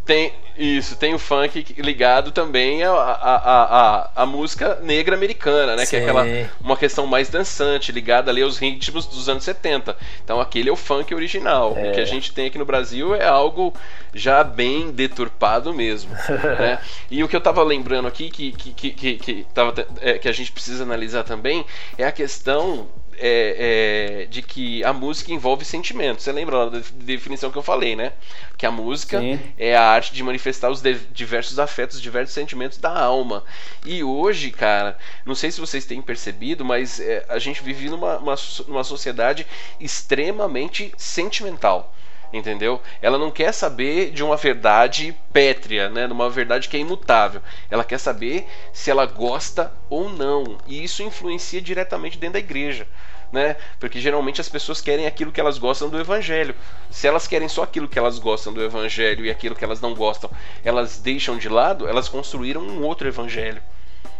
[0.04, 5.84] tem, isso, tem o funk ligado também à, à, à, à música negra americana, né?
[5.84, 5.90] Sim.
[5.90, 6.26] Que é aquela
[6.60, 9.96] uma questão mais dançante, ligada ali aos ritmos dos anos 70.
[10.24, 11.74] Então aquele é o funk original.
[11.76, 11.90] É.
[11.90, 13.74] O que a gente tem aqui no Brasil é algo
[14.14, 16.10] já bem deturpado mesmo.
[16.58, 16.78] né?
[17.10, 20.28] E o que eu tava lembrando aqui, que, que, que, que, que, tava, é, que
[20.28, 21.64] a gente precisa analisar também,
[21.98, 26.24] é a questão é, é, de que a música envolve sentimentos.
[26.24, 28.12] Você lembra da definição que eu falei, né?
[28.56, 29.38] Que a música Sim.
[29.58, 33.44] é a arte de manifestar os diversos afetos, diversos sentimentos da alma.
[33.84, 38.18] E hoje, cara, não sei se vocês têm percebido, mas é, a gente vive numa
[38.18, 38.34] uma,
[38.68, 39.46] uma sociedade
[39.80, 41.92] extremamente sentimental
[42.32, 42.80] entendeu?
[43.00, 46.06] Ela não quer saber de uma verdade pétrea, né?
[46.06, 47.40] De uma verdade que é imutável.
[47.70, 50.58] Ela quer saber se ela gosta ou não.
[50.66, 52.86] E isso influencia diretamente dentro da igreja.
[53.32, 53.56] Né?
[53.80, 56.54] Porque geralmente as pessoas querem aquilo que elas gostam do evangelho.
[56.90, 59.94] Se elas querem só aquilo que elas gostam do evangelho e aquilo que elas não
[59.94, 60.30] gostam,
[60.64, 63.60] elas deixam de lado, elas construíram um outro evangelho.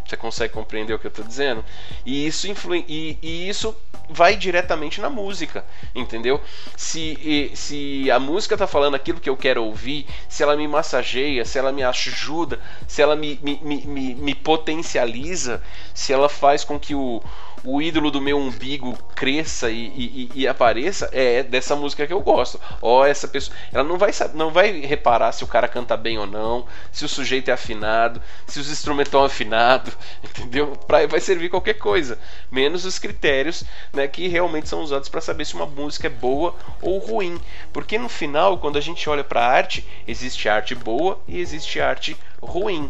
[0.06, 1.64] Você consegue compreender o que eu estou dizendo?
[2.04, 3.76] E isso, influi e, e, isso
[4.08, 5.64] vai diretamente na música,
[5.94, 6.40] entendeu?
[6.76, 11.44] Se, se a música está falando aquilo que eu quero ouvir, se ela me massageia,
[11.44, 15.60] se ela me ajuda, se ela me, me, me, me potencializa,
[15.92, 17.20] se ela faz com que o,
[17.66, 22.20] o ídolo do meu umbigo cresça e, e, e, apareça, é dessa música que eu
[22.20, 22.60] gosto.
[22.80, 23.56] Ó, essa pessoa.
[23.72, 27.08] Ela não vai, não vai reparar se o cara canta bem ou não, se o
[27.08, 30.76] sujeito é afinado, se os instrumentos estão afinados, entendeu?
[30.86, 32.18] Pra, vai servir qualquer coisa,
[32.50, 36.54] menos os critérios né, que realmente são usados para saber se uma música é boa
[36.80, 37.40] ou ruim.
[37.72, 42.16] Porque no final, quando a gente olha para arte, existe arte boa e existe arte
[42.40, 42.88] ruim.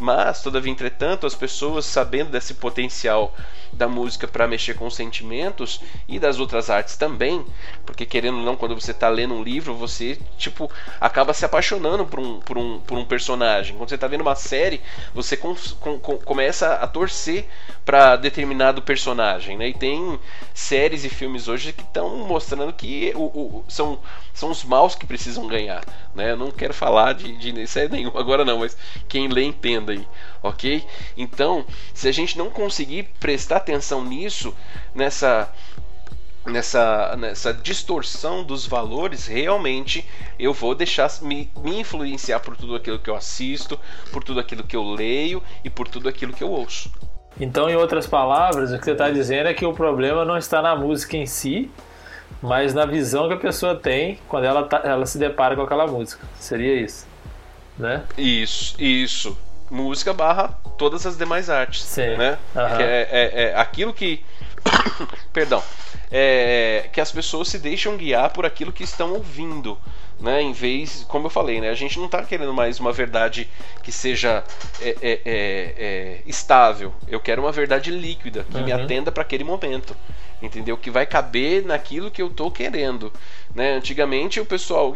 [0.00, 3.34] Mas, todavia, entretanto, as pessoas sabendo desse potencial
[3.74, 7.44] da música para mexer com os sentimentos e das outras artes também,
[7.84, 12.06] porque querendo ou não, quando você está lendo um livro, você tipo acaba se apaixonando
[12.06, 13.76] por um, por um, por um personagem.
[13.76, 14.80] Quando você está vendo uma série,
[15.14, 17.46] você com, com, com, começa a torcer
[17.84, 19.68] para determinado personagem, né?
[19.68, 20.18] E tem
[20.52, 23.98] séries e filmes hoje que estão mostrando que o, o, são,
[24.34, 26.32] são os maus que precisam ganhar, né?
[26.32, 28.76] Eu não quero falar de, de série nenhuma agora não, mas
[29.08, 30.06] quem lê entenda aí,
[30.42, 30.84] ok?
[31.16, 34.52] Então, se a gente não conseguir prestar atenção nisso,
[34.94, 35.48] nessa
[36.46, 40.06] nessa, nessa distorção dos valores, realmente
[40.38, 43.78] eu vou deixar me, me influenciar por tudo aquilo que eu assisto,
[44.12, 46.90] por tudo aquilo que eu leio e por tudo aquilo que eu ouço.
[47.40, 50.62] Então, em outras palavras, o que você está dizendo é que o problema não está
[50.62, 51.70] na música em si,
[52.42, 55.86] mas na visão que a pessoa tem quando ela, tá, ela se depara com aquela
[55.86, 56.26] música.
[56.38, 57.06] Seria isso,
[57.78, 58.02] né?
[58.16, 59.38] Isso, isso.
[59.70, 62.16] Música barra todas as demais artes, Sim.
[62.16, 62.38] né?
[62.54, 62.76] Uhum.
[62.76, 64.22] Que é, é, é aquilo que
[65.32, 65.62] perdão,
[66.10, 69.78] é, que as pessoas se deixam guiar por aquilo que estão ouvindo,
[70.20, 70.40] né?
[70.42, 71.70] Em vez, como eu falei, né?
[71.70, 73.48] A gente não está querendo mais uma verdade
[73.82, 74.44] que seja
[74.80, 76.94] é, é, é, é estável.
[77.08, 78.64] Eu quero uma verdade líquida que uhum.
[78.64, 79.96] me atenda para aquele momento,
[80.44, 80.76] entendeu?
[80.76, 83.12] Que vai caber naquilo que eu estou querendo,
[83.54, 83.72] né?
[83.72, 84.92] Antigamente o pessoal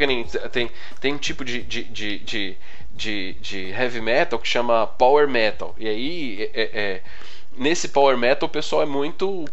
[0.53, 2.57] tem tem um tipo de, de, de, de
[2.99, 5.75] de, de, heavy metal que chama power metal.
[5.79, 7.03] E aí é, é,
[7.57, 9.45] nesse power metal o pessoal é muito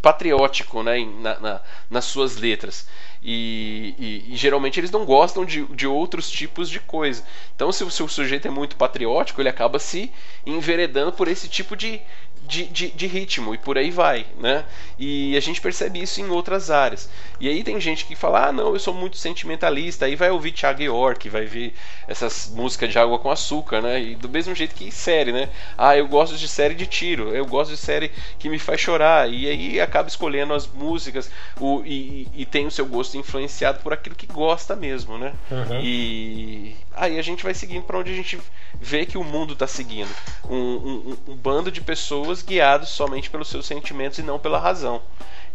[0.00, 2.88] patriótico né, na, na, nas suas letras.
[3.22, 7.24] E, e, e, geralmente eles não gostam de, de outros tipos de coisa.
[7.54, 10.12] Então, se o seu sujeito é muito patriótico, ele acaba se
[10.46, 12.00] enveredando por esse tipo de,
[12.48, 14.64] de, de, de, ritmo e por aí vai, né?
[14.98, 17.08] E a gente percebe isso em outras áreas.
[17.38, 20.52] E aí tem gente que fala, ah, não, eu sou muito sentimentalista, aí vai ouvir
[20.52, 21.74] Thiago York, vai ver
[22.08, 24.00] essas músicas de água com açúcar, né?
[24.00, 25.50] E do mesmo jeito que série, né?
[25.76, 29.30] Ah, eu gosto de série de tiro, eu gosto de série que me faz chorar,
[29.30, 31.30] e aí acaba escolhendo as músicas
[31.60, 35.34] o, e, e tem o seu gosto influenciado por aquilo que gosta mesmo, né?
[35.50, 35.80] Uhum.
[35.82, 38.38] E aí a gente vai seguindo para onde a gente
[38.80, 40.10] vê que o mundo está seguindo.
[40.48, 45.02] Um, um, um, bando de pessoas guiados somente pelos seus sentimentos e não pela razão.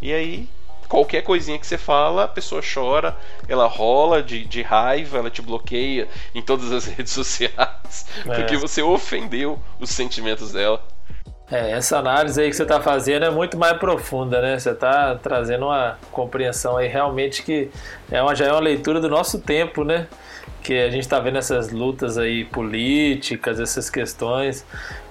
[0.00, 0.48] E aí,
[0.88, 3.16] qualquer coisinha que você fala, a pessoa chora,
[3.48, 8.34] ela rola de, de raiva, ela te bloqueia em todas as redes sociais, é.
[8.34, 10.82] porque você ofendeu os sentimentos dela.
[11.50, 14.58] É, essa análise aí que você está fazendo é muito mais profunda, né?
[14.58, 17.70] Você está trazendo uma compreensão aí realmente que
[18.10, 20.08] é uma, já é uma leitura do nosso tempo, né?
[20.64, 24.64] Que a gente está vendo essas lutas aí políticas, essas questões,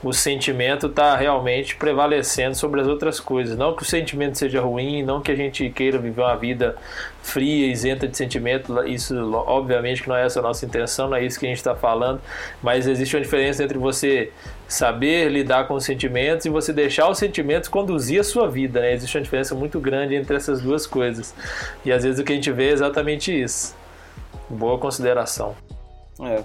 [0.03, 3.55] o sentimento está realmente prevalecendo sobre as outras coisas.
[3.55, 6.75] Não que o sentimento seja ruim, não que a gente queira viver uma vida
[7.21, 11.23] fria, isenta de sentimento, isso obviamente que não é essa a nossa intenção, não é
[11.23, 12.19] isso que a gente está falando,
[12.61, 14.31] mas existe uma diferença entre você
[14.67, 18.93] saber lidar com os sentimentos e você deixar os sentimentos conduzir a sua vida, né?
[18.93, 21.33] Existe uma diferença muito grande entre essas duas coisas.
[21.85, 23.82] E às vezes o que a gente vê é exatamente isso.
[24.49, 25.55] Boa consideração.
[26.21, 26.43] É.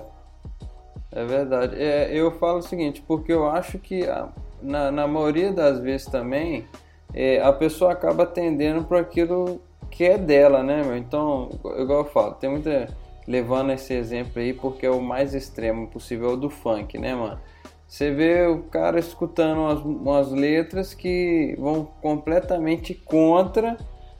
[1.10, 1.80] É verdade.
[1.80, 4.28] É, eu falo o seguinte, porque eu acho que a,
[4.62, 6.66] na, na maioria das vezes também
[7.14, 10.82] é, a pessoa acaba tendendo para aquilo que é dela, né?
[10.82, 10.96] Meu?
[10.96, 12.88] Então, igual eu falo, tem muita.
[13.26, 17.14] Levando esse exemplo aí, porque é o mais extremo possível, é o do funk, né,
[17.14, 17.38] mano?
[17.86, 23.76] Você vê o cara escutando umas, umas letras que vão completamente contra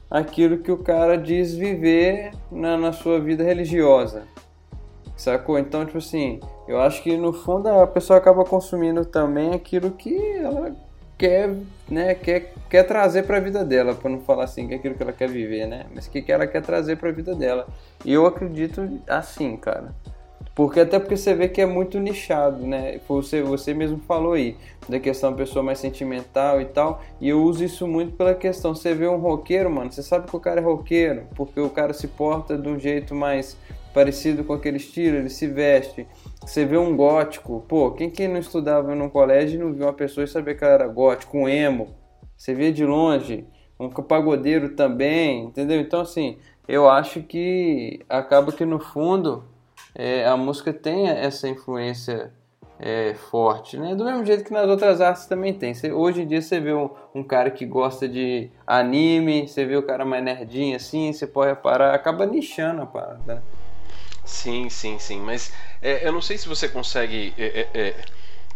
[0.09, 4.23] aquilo que o cara diz viver na, na sua vida religiosa.
[5.15, 5.59] Sacou?
[5.59, 10.17] Então, tipo assim, eu acho que no fundo a pessoa acaba consumindo também aquilo que
[10.37, 10.73] ela
[11.17, 11.53] quer,
[11.89, 14.95] né, quer, quer trazer para a vida dela, para não falar assim, que é aquilo
[14.95, 15.85] que ela quer viver, né?
[15.93, 17.67] Mas que, que ela quer trazer para a vida dela.
[18.05, 19.93] E eu acredito assim, cara.
[20.59, 22.99] Porque até porque você vê que é muito nichado, né?
[23.07, 24.57] Você, você mesmo falou aí,
[24.89, 27.01] da questão pessoa mais sentimental e tal.
[27.21, 28.75] E eu uso isso muito pela questão.
[28.75, 31.93] Você vê um roqueiro, mano, você sabe que o cara é roqueiro, porque o cara
[31.93, 33.55] se porta de um jeito mais
[33.93, 36.05] parecido com aquele estilo, ele se veste.
[36.41, 39.93] Você vê um gótico, pô, quem que não estudava num colégio e não viu uma
[39.93, 41.95] pessoa e sabia que ela era gótico, um emo?
[42.35, 43.45] Você vê de longe,
[43.79, 45.79] um pagodeiro também, entendeu?
[45.79, 49.45] Então, assim, eu acho que acaba que no fundo
[49.95, 52.31] é, a música tem essa influência
[52.79, 53.93] é, forte, né?
[53.93, 55.73] Do mesmo jeito que nas outras artes também tem.
[55.73, 59.75] Você, hoje em dia você vê um, um, cara que gosta de anime, você vê
[59.75, 63.43] o cara mais nerdinho assim, você pode reparar, acaba nichando a parada.
[64.23, 65.19] Sim, sim, sim.
[65.19, 67.33] Mas é, eu não sei se você consegue.
[67.37, 67.95] É, é, é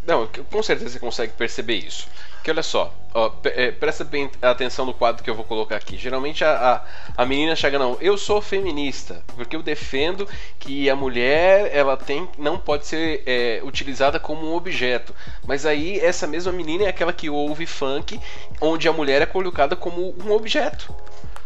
[0.05, 2.07] não, com certeza você consegue perceber isso.
[2.43, 5.97] Que olha só, ó, é, presta bem atenção no quadro que eu vou colocar aqui.
[5.97, 6.83] Geralmente a,
[7.15, 10.27] a, a, menina chega, não, eu sou feminista, porque eu defendo
[10.59, 15.15] que a mulher ela tem, não pode ser é, utilizada como um objeto.
[15.47, 18.19] Mas aí essa mesma menina é aquela que ouve funk,
[18.59, 20.93] onde a mulher é colocada como um objeto.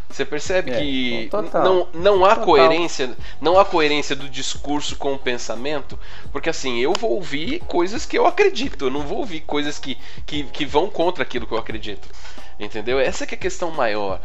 [0.09, 2.45] Você percebe é, que não, não há Total.
[2.45, 5.99] coerência, não há coerência do discurso com o pensamento,
[6.31, 9.97] porque assim, eu vou ouvir coisas que eu acredito, eu não vou ouvir coisas que,
[10.25, 12.07] que, que vão contra aquilo que eu acredito.
[12.59, 12.99] Entendeu?
[12.99, 14.19] Essa é a questão maior.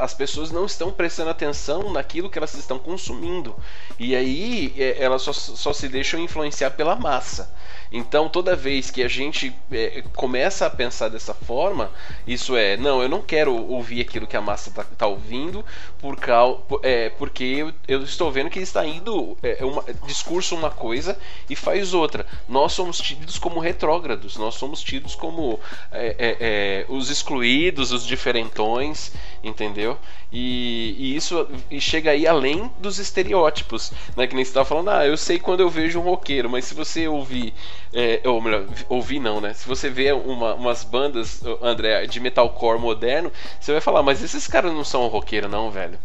[0.00, 3.54] As pessoas não estão prestando atenção naquilo que elas estão consumindo.
[3.98, 7.52] E aí é, elas só, só se deixam influenciar pela massa.
[7.90, 11.90] Então, toda vez que a gente é, começa a pensar dessa forma,
[12.26, 15.64] isso é, não, eu não quero ouvir aquilo que a massa está tá ouvindo,
[15.98, 20.70] por cal, é, porque eu, eu, estou vendo que está indo é, uma, discurso uma
[20.70, 22.26] coisa e faz outra.
[22.46, 25.58] Nós somos tidos como retrógrados, nós somos tidos como
[25.90, 29.98] é, é, é, os excluídos, os diferentões, entendeu?
[30.32, 34.26] E, e, isso e chega aí além dos estereótipos, né?
[34.26, 36.74] Que nem você estava falando, ah, eu sei quando eu vejo um roqueiro, mas se
[36.74, 37.54] você ouvir,
[37.92, 39.54] é, ou melhor, ouvir não, né?
[39.54, 44.46] Se você vê uma, umas bandas, André, de metalcore moderno, você vai falar, mas esses
[44.46, 45.98] caras não são roqueiro não, velho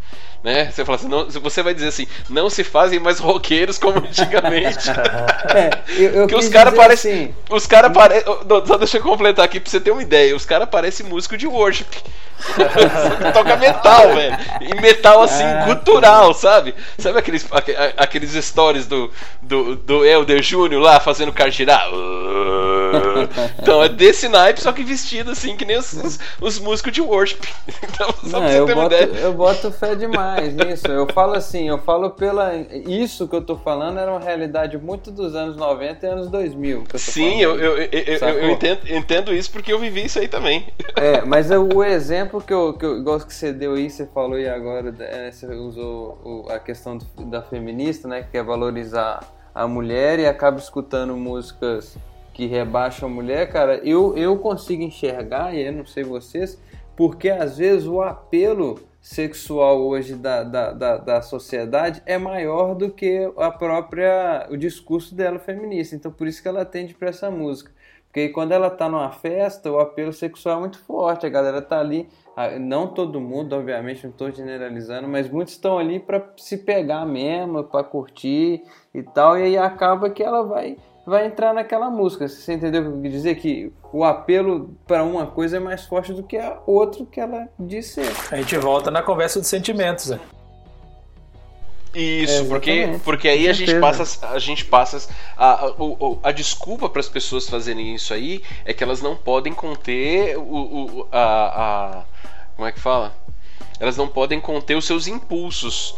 [0.44, 0.70] né?
[0.70, 4.90] Você fala assim, não, você vai dizer assim, não se fazem mais roqueiros como antigamente.
[5.56, 8.26] é, eu, eu que os caras parecem, assim, os caras parecem,
[8.66, 11.48] só deixa eu completar aqui pra você ter uma ideia, os caras parecem músico de
[11.48, 11.88] worship.
[13.34, 14.38] Toca metal, velho.
[14.60, 16.76] E metal assim, ah, cultural, sabe?
[16.98, 17.48] Sabe aqueles,
[17.96, 19.10] aqueles stories do,
[19.42, 21.88] do, do Elder Júnior lá fazendo o cara girar?
[23.60, 27.02] Então é desse naipe, só que vestido assim, que nem os, os, os músicos de
[27.02, 27.40] worship.
[27.84, 29.20] Então, só Não, pra você eu ter boto, uma ideia.
[29.22, 30.88] Eu boto fé demais demais nisso.
[30.88, 32.56] Eu falo assim, eu falo pela.
[32.56, 36.84] Isso que eu tô falando era uma realidade muito dos anos 90 e anos 2000.
[36.92, 40.68] eu Sim, eu, eu, eu, eu, entendo, entendo isso porque eu vivi isso aí também.
[40.96, 44.40] É, mas o exemplo que eu, que eu gosto que você deu aí, você falou
[44.40, 48.24] e agora é, você usou a questão da feminista, né?
[48.24, 49.22] Que quer valorizar
[49.54, 51.98] a mulher e acaba escutando músicas
[52.34, 56.60] que rebaixam a mulher, cara, eu, eu consigo enxergar, e eu não sei vocês,
[56.96, 62.90] porque às vezes o apelo sexual hoje da, da, da, da, sociedade é maior do
[62.90, 65.94] que a própria o discurso dela feminista.
[65.94, 67.70] Então por isso que ela atende para essa música.
[68.06, 71.80] Porque quando ela tá numa festa, o apelo sexual é muito forte, a galera tá
[71.80, 72.08] ali,
[72.62, 77.64] não todo mundo, obviamente, não estou generalizando, mas muitos estão ali para se pegar mesmo,
[77.64, 78.64] para curtir
[78.94, 82.28] e tal, e aí acaba que ela vai vai entrar naquela música.
[82.28, 83.36] Você entendeu o que eu quis dizer?
[83.36, 87.48] Que o apelo para uma coisa é mais forte do que a outra que ela
[87.60, 88.34] disse ser.
[88.34, 90.20] A gente volta na conversa de sentimentos, né?
[91.94, 95.70] Isso, é, porque, porque aí a gente passa, a gente passa a, a, a,
[96.24, 100.42] a desculpa para as pessoas fazerem isso aí é que elas não podem conter o,
[100.42, 102.04] o a, a
[102.56, 103.16] como é que fala?
[103.80, 105.96] Elas não podem conter os seus impulsos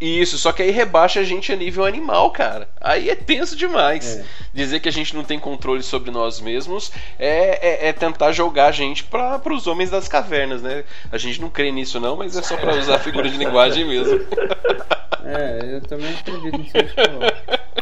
[0.00, 2.68] isso, só que aí rebaixa a gente a nível animal, cara.
[2.80, 4.18] Aí é tenso demais.
[4.18, 4.24] É.
[4.54, 8.66] Dizer que a gente não tem controle sobre nós mesmos é, é, é tentar jogar
[8.66, 10.84] a gente para os homens das cavernas, né?
[11.10, 13.84] A gente não crê nisso, não, mas é só para usar a figura de linguagem
[13.84, 14.20] mesmo.
[15.24, 16.72] É, eu também acredito nisso.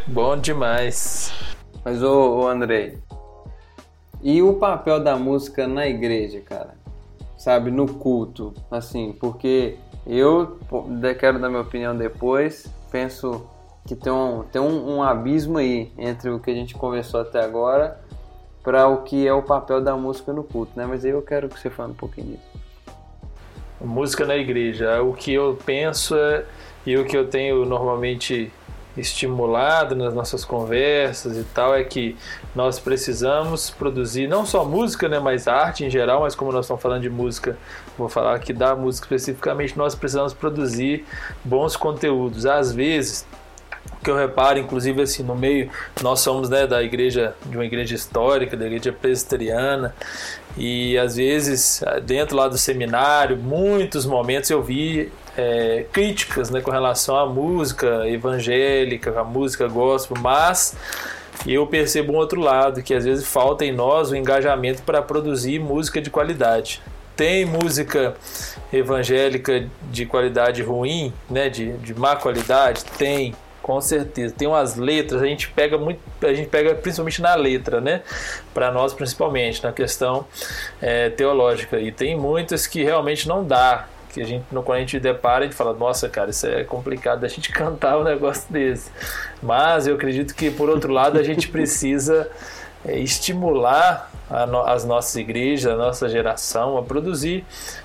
[0.09, 1.33] Bom demais.
[1.85, 2.98] Mas, ô, ô Andrei,
[4.20, 6.74] e o papel da música na igreja, cara?
[7.37, 9.76] Sabe, no culto, assim, porque
[10.07, 10.59] eu
[11.19, 12.66] quero dar minha opinião depois.
[12.90, 13.49] Penso
[13.87, 17.42] que tem um, tem um, um abismo aí entre o que a gente conversou até
[17.42, 18.01] agora
[18.62, 20.87] para o que é o papel da música no culto, né?
[20.87, 22.66] Mas aí eu quero que você fale um pouquinho disso.
[23.81, 25.01] Música na igreja.
[25.03, 26.45] O que eu penso é,
[26.85, 28.53] e o que eu tenho normalmente
[28.97, 32.17] estimulado nas nossas conversas e tal é que
[32.55, 36.83] nós precisamos produzir não só música, né, mas arte em geral, mas como nós estamos
[36.83, 37.57] falando de música,
[37.97, 41.05] vou falar aqui da música especificamente, nós precisamos produzir
[41.45, 42.47] bons conteúdos.
[42.47, 43.27] Às vezes,
[44.03, 45.71] que eu reparo, inclusive assim, no meio,
[46.03, 49.95] nós somos né, da igreja, de uma igreja histórica, da igreja presbiteriana,
[50.57, 56.70] e às vezes, dentro lá do seminário, muitos momentos eu vi é, críticas né, com
[56.70, 60.77] relação à música evangélica, à música gospel, mas
[61.46, 65.59] eu percebo um outro lado, que às vezes falta em nós o engajamento para produzir
[65.59, 66.81] música de qualidade.
[67.14, 68.14] Tem música
[68.72, 72.85] evangélica de qualidade ruim, né, de, de má qualidade?
[72.99, 74.35] Tem, com certeza.
[74.37, 78.03] Tem umas letras, a gente pega muito, a gente pega principalmente na letra, né?
[78.53, 80.27] Para nós principalmente, na questão
[80.81, 81.81] é, teológica.
[81.81, 85.46] E tem muitas que realmente não dá que a gente, quando a gente depara, a
[85.46, 88.90] gente fala, nossa, cara, isso é complicado da gente cantar um negócio desse.
[89.42, 92.31] Mas eu acredito que, por outro lado, a gente precisa
[92.83, 94.11] é, estimular
[94.48, 97.44] no, as nossas igrejas, a nossa geração a produzir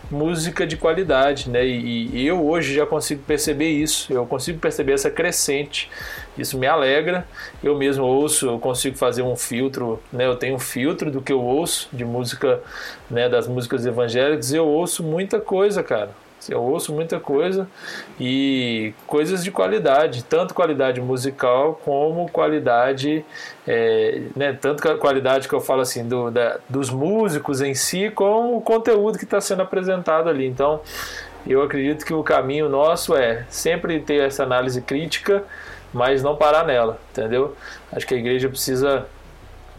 [0.09, 1.65] música de qualidade, né?
[1.65, 5.89] E, e, eu hoje já consigo perceber isso, eu consigo perceber essa crescente.
[6.37, 7.27] Isso me alegra.
[7.61, 10.25] Eu mesmo ouço, eu consigo fazer um filtro, né?
[10.25, 12.61] Eu tenho um filtro do que eu ouço de música,
[13.09, 13.27] né?
[13.27, 14.53] Das músicas evangélicas.
[14.53, 16.20] Eu ouço muita coisa, cara.
[16.49, 17.67] Eu ouço muita coisa
[18.19, 23.23] e coisas de qualidade, tanto qualidade musical como qualidade,
[23.67, 28.57] é, né, tanto qualidade que eu falo assim do, da, dos músicos em si, como
[28.57, 30.47] o conteúdo que está sendo apresentado ali.
[30.47, 30.82] Então,
[31.45, 35.43] eu acredito que o caminho nosso é sempre ter essa análise crítica,
[35.93, 37.55] mas não parar nela, entendeu?
[37.91, 39.05] Acho que a igreja precisa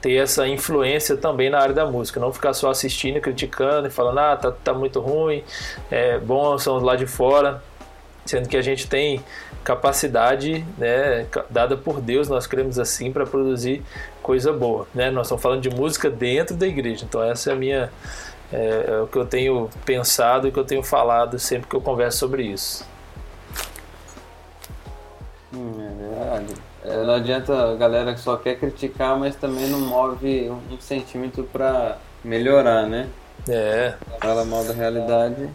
[0.02, 4.18] ter essa influência também na área da música, não ficar só assistindo, criticando e falando,
[4.18, 5.44] ah, tá, tá muito ruim,
[5.90, 7.62] é bom, são lá de fora,
[8.26, 9.24] sendo que a gente tem
[9.62, 13.80] capacidade né, dada por Deus, nós cremos assim, para produzir
[14.20, 14.88] coisa boa.
[14.92, 15.08] Né?
[15.10, 17.92] Nós estamos falando de música dentro da igreja, então essa é a minha.
[18.52, 21.80] É, é o que eu tenho pensado e que eu tenho falado sempre que eu
[21.80, 22.84] converso sobre isso.
[25.54, 26.71] Hum, é verdade.
[26.84, 31.44] É, não adianta a galera que só quer criticar, mas também não move um sentimento
[31.52, 33.08] para melhorar, né?
[33.48, 33.94] É.
[34.20, 35.48] Fala mal da realidade.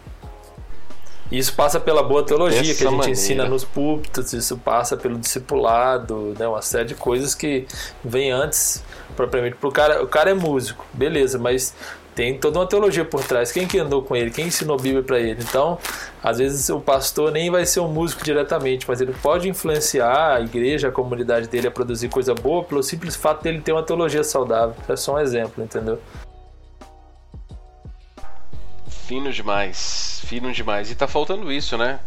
[1.30, 3.10] Isso passa pela boa teologia Dessa que a gente maneira.
[3.10, 6.48] ensina nos púlpitos, isso passa pelo discipulado, né?
[6.48, 7.66] uma série de coisas que
[8.02, 8.82] vem antes,
[9.14, 9.56] propriamente.
[9.56, 11.74] Pro cara, o cara é músico, beleza, mas
[12.18, 13.52] tem toda uma teologia por trás.
[13.52, 14.32] Quem que andou com ele?
[14.32, 15.40] Quem ensinou a Bíblia para ele?
[15.40, 15.78] Então,
[16.20, 20.40] às vezes o pastor nem vai ser um músico diretamente, mas ele pode influenciar a
[20.40, 24.24] igreja, a comunidade dele a produzir coisa boa pelo simples fato dele ter uma teologia
[24.24, 24.74] saudável.
[24.88, 26.02] É só um exemplo, entendeu?
[28.88, 30.90] Fino demais, fino demais.
[30.90, 32.00] E tá faltando isso, né?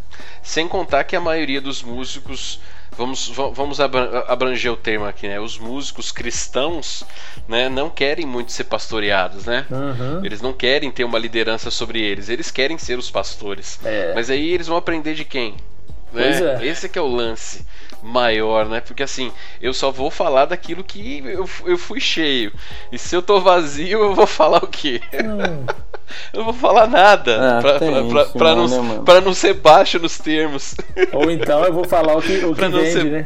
[0.43, 2.59] Sem contar que a maioria dos músicos
[3.01, 5.39] vamos, vamos abranger o termo aqui, né?
[5.39, 7.03] Os músicos cristãos,
[7.47, 9.65] né, não querem muito ser pastoreados, né?
[9.71, 10.23] Uhum.
[10.23, 13.79] Eles não querem ter uma liderança sobre eles, eles querem ser os pastores.
[13.83, 14.13] É.
[14.13, 15.55] Mas aí eles vão aprender de quem?
[16.13, 16.59] Né?
[16.61, 16.67] É.
[16.67, 17.65] Esse que é o lance
[18.01, 18.81] maior, né?
[18.81, 19.31] Porque assim,
[19.61, 22.51] eu só vou falar daquilo que eu, eu fui cheio.
[22.91, 25.01] E se eu tô vazio, eu vou falar o quê?
[25.13, 25.65] Hum.
[26.33, 29.53] eu não vou falar nada ah, pra, pra, pra, pra não, né, pra não ser
[29.53, 30.75] baixo nos termos.
[31.13, 33.05] Ou então eu vou falar o que, o que vende, ser...
[33.05, 33.25] né?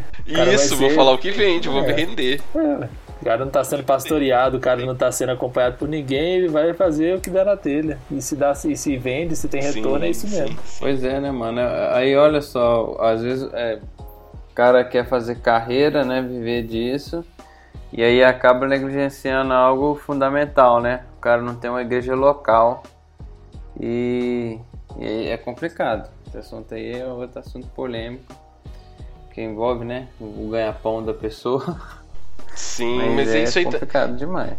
[0.54, 0.96] Isso, vou ser...
[0.96, 1.72] falar o que vende, é.
[1.72, 1.96] vou me é.
[1.96, 2.42] render.
[2.56, 3.06] É.
[3.22, 6.48] O cara não está sendo pastoreado, o cara não está sendo acompanhado por ninguém, ele
[6.48, 7.98] vai fazer o que der na telha.
[8.12, 10.50] E se dá, se, se vende, se tem retorno, sim, é isso mesmo.
[10.50, 10.78] Sim, sim.
[10.80, 11.60] Pois é, né, mano?
[11.92, 13.80] Aí olha só, às vezes é,
[14.56, 17.26] cara quer fazer carreira, né, viver disso,
[17.92, 21.04] e aí acaba negligenciando algo fundamental, né?
[21.18, 22.84] O cara não tem uma igreja local
[23.80, 24.58] e,
[24.98, 26.10] e é complicado.
[26.28, 28.34] Esse assunto aí é outro assunto polêmico
[29.34, 31.80] que envolve, né, o ganha-pão da pessoa.
[32.56, 34.54] Sim, mas, mas é isso aí tá complicado demais.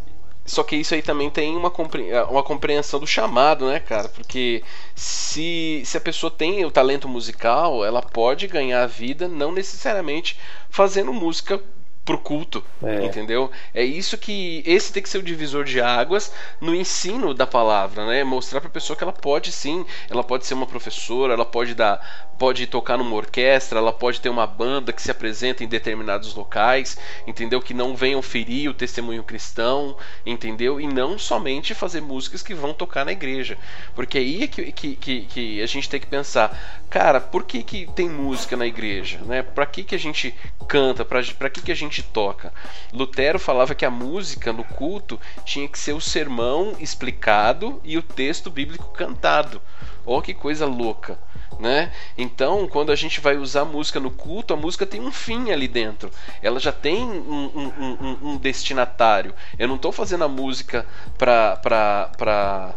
[0.47, 2.09] Só que isso aí também tem uma, compre...
[2.31, 4.09] uma compreensão do chamado, né, cara?
[4.09, 4.63] Porque
[4.95, 10.39] se, se a pessoa tem o talento musical, ela pode ganhar a vida não necessariamente
[10.71, 11.61] fazendo música
[12.07, 13.05] pro culto, é.
[13.05, 13.51] entendeu?
[13.75, 18.07] É isso que esse tem que ser o divisor de águas no ensino da palavra,
[18.07, 18.23] né?
[18.23, 21.75] Mostrar para a pessoa que ela pode sim, ela pode ser uma professora, ela pode
[21.75, 26.35] dar, pode tocar numa orquestra, ela pode ter uma banda que se apresenta em determinados
[26.35, 27.61] locais, entendeu?
[27.61, 30.81] Que não venham ferir o testemunho cristão, entendeu?
[30.81, 33.59] E não somente fazer músicas que vão tocar na igreja,
[33.95, 37.63] porque aí é que, que, que, que a gente tem que pensar, cara, por que,
[37.63, 39.43] que tem música na igreja, né?
[39.43, 40.35] Para que que a gente
[40.69, 42.53] canta, para que que a gente gente toca.
[42.93, 48.03] Lutero falava que a música no culto tinha que ser o sermão explicado e o
[48.03, 49.61] texto bíblico cantado.
[50.07, 51.19] Oh, que coisa louca!
[51.59, 51.91] Né?
[52.19, 55.67] Então, quando a gente vai usar música no culto, a música tem um fim ali
[55.67, 56.11] dentro.
[56.43, 59.35] Ela já tem um, um, um, um destinatário.
[59.59, 60.87] Eu não estou fazendo a música
[61.17, 62.75] para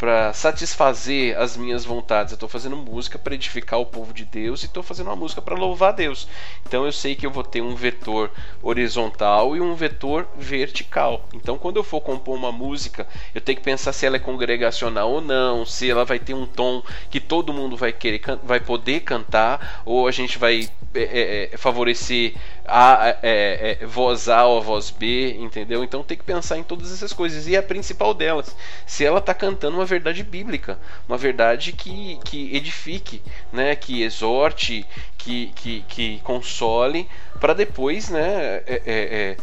[0.00, 2.32] para satisfazer as minhas vontades.
[2.32, 5.42] Eu estou fazendo música para edificar o povo de Deus e estou fazendo uma música
[5.42, 6.26] para louvar Deus.
[6.66, 8.30] Então eu sei que eu vou ter um vetor
[8.62, 11.28] horizontal e um vetor vertical.
[11.34, 15.12] Então quando eu for compor uma música, eu tenho que pensar se ela é congregacional
[15.12, 19.00] ou não, se ela vai ter um tom que todo mundo vai querer, vai poder
[19.00, 22.34] cantar, ou a gente vai é, é, é, favorecer
[22.66, 25.82] a é, é, voz A ou a voz B, entendeu?
[25.82, 27.46] Então tem que pensar em todas essas coisas.
[27.48, 28.56] E a principal delas,
[28.86, 33.74] se ela está cantando uma verdade bíblica, uma verdade que, que edifique, né?
[33.74, 34.86] que exorte,
[35.18, 37.08] que, que, que console,
[37.38, 38.62] para depois né?
[38.66, 39.36] É,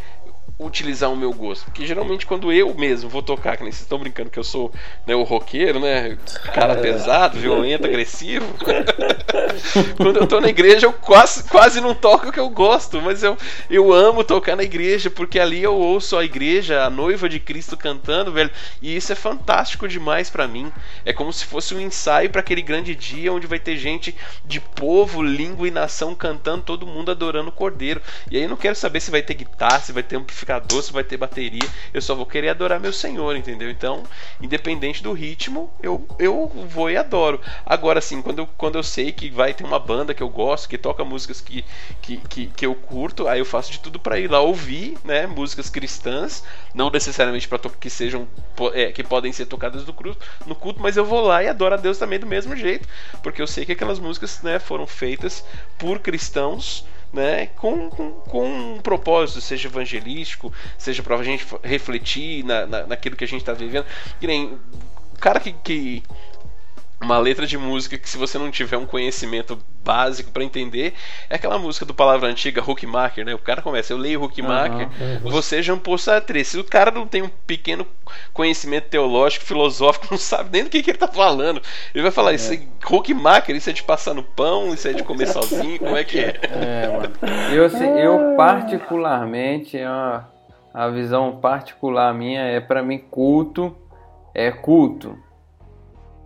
[0.59, 1.65] utilizar o meu gosto.
[1.65, 4.71] Porque geralmente quando eu mesmo vou tocar, que nem vocês estão brincando que eu sou
[5.05, 6.17] né, o roqueiro, né?
[6.53, 8.45] Cara pesado, violento, agressivo.
[9.97, 13.21] quando eu tô na igreja, eu quase, quase não toco o que eu gosto, mas
[13.21, 13.37] eu,
[13.69, 17.77] eu amo tocar na igreja, porque ali eu ouço a igreja, a noiva de Cristo
[17.77, 18.49] cantando, velho.
[18.81, 20.71] E isso é fantástico demais para mim.
[21.05, 24.59] É como se fosse um ensaio para aquele grande dia onde vai ter gente de
[24.59, 28.01] povo, língua e nação cantando, todo mundo adorando o Cordeiro.
[28.31, 30.59] E aí eu não quero saber se vai ter guitarra, se vai ter amplificador ficar
[30.59, 31.67] doce, vai ter bateria.
[31.93, 33.69] Eu só vou querer adorar meu Senhor, entendeu?
[33.69, 34.03] Então,
[34.39, 37.41] independente do ritmo, eu, eu vou e adoro.
[37.65, 40.69] Agora, assim, quando eu, quando eu sei que vai ter uma banda que eu gosto,
[40.69, 41.65] que toca músicas que,
[42.01, 45.27] que, que, que eu curto, aí eu faço de tudo para ir lá ouvir, né?
[45.27, 46.43] Músicas cristãs,
[46.73, 48.25] não necessariamente para que sejam
[48.73, 51.73] é, que podem ser tocadas no culto, no culto, mas eu vou lá e adoro
[51.73, 52.87] a Deus também do mesmo jeito,
[53.21, 55.43] porque eu sei que aquelas músicas né, foram feitas
[55.77, 62.43] por cristãos né, com, com, com, um propósito, seja evangelístico, seja para a gente refletir
[62.43, 63.85] na, na, naquilo que a gente está vivendo.
[64.19, 64.45] Que nem
[65.13, 66.03] o cara que, que
[66.99, 70.93] uma letra de música que se você não tiver um conhecimento básico para entender,
[71.29, 73.33] é aquela música do palavra antiga Hookmaker, né?
[73.33, 75.29] O cara começa, eu leio Hookmaker, uhum.
[75.31, 76.43] você já Paul Sartre.
[76.43, 77.85] Se o cara não tem um pequeno
[78.33, 81.61] conhecimento teológico, filosófico, não sabe nem do que, que ele tá falando,
[81.93, 82.35] ele vai falar, é.
[82.35, 85.95] isso é Hookmaker, isso é de passar no pão, isso é de comer sozinho, como
[85.95, 86.39] é que é?
[86.41, 87.13] É, mano.
[87.53, 90.25] Eu, assim, eu particularmente, a,
[90.73, 93.75] a visão particular minha é para mim culto
[94.33, 95.17] é culto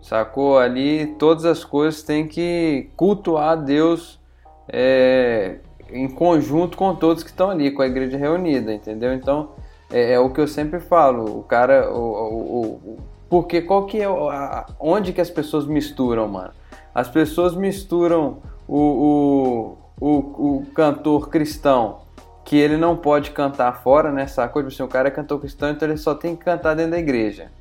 [0.01, 0.57] Sacou?
[0.57, 4.19] Ali todas as coisas têm que cultuar Deus
[4.67, 5.59] é,
[5.91, 9.13] em conjunto com todos que estão ali, com a igreja reunida, entendeu?
[9.13, 9.49] Então
[9.91, 12.97] é, é o que eu sempre falo, o cara, o, o, o,
[13.29, 16.51] porque qual que é, a, onde que as pessoas misturam, mano?
[16.93, 22.01] As pessoas misturam o, o, o, o cantor cristão
[22.43, 24.27] que ele não pode cantar fora, né?
[24.27, 24.61] Sacou?
[24.61, 26.99] Tipo assim, o cara é cantor cristão, então ele só tem que cantar dentro da
[26.99, 27.51] igreja.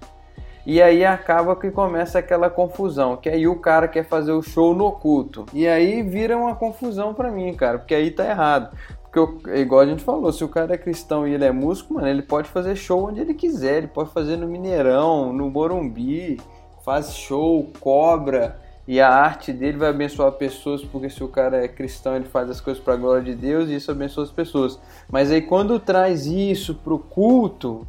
[0.71, 4.73] E aí acaba que começa aquela confusão, que aí o cara quer fazer o show
[4.73, 5.45] no culto.
[5.53, 8.71] E aí vira uma confusão para mim, cara, porque aí tá errado.
[9.11, 12.07] Porque, igual a gente falou, se o cara é cristão e ele é músico, mano,
[12.07, 13.79] ele pode fazer show onde ele quiser.
[13.79, 16.41] Ele pode fazer no Mineirão, no Morumbi,
[16.85, 18.57] faz show, cobra.
[18.87, 22.49] E a arte dele vai abençoar pessoas, porque se o cara é cristão, ele faz
[22.49, 24.79] as coisas para a glória de Deus e isso abençoa as pessoas.
[25.11, 27.85] Mas aí quando traz isso pro culto,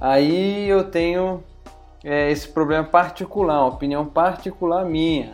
[0.00, 1.40] aí eu tenho
[2.04, 5.32] é, esse problema particular, uma opinião particular minha.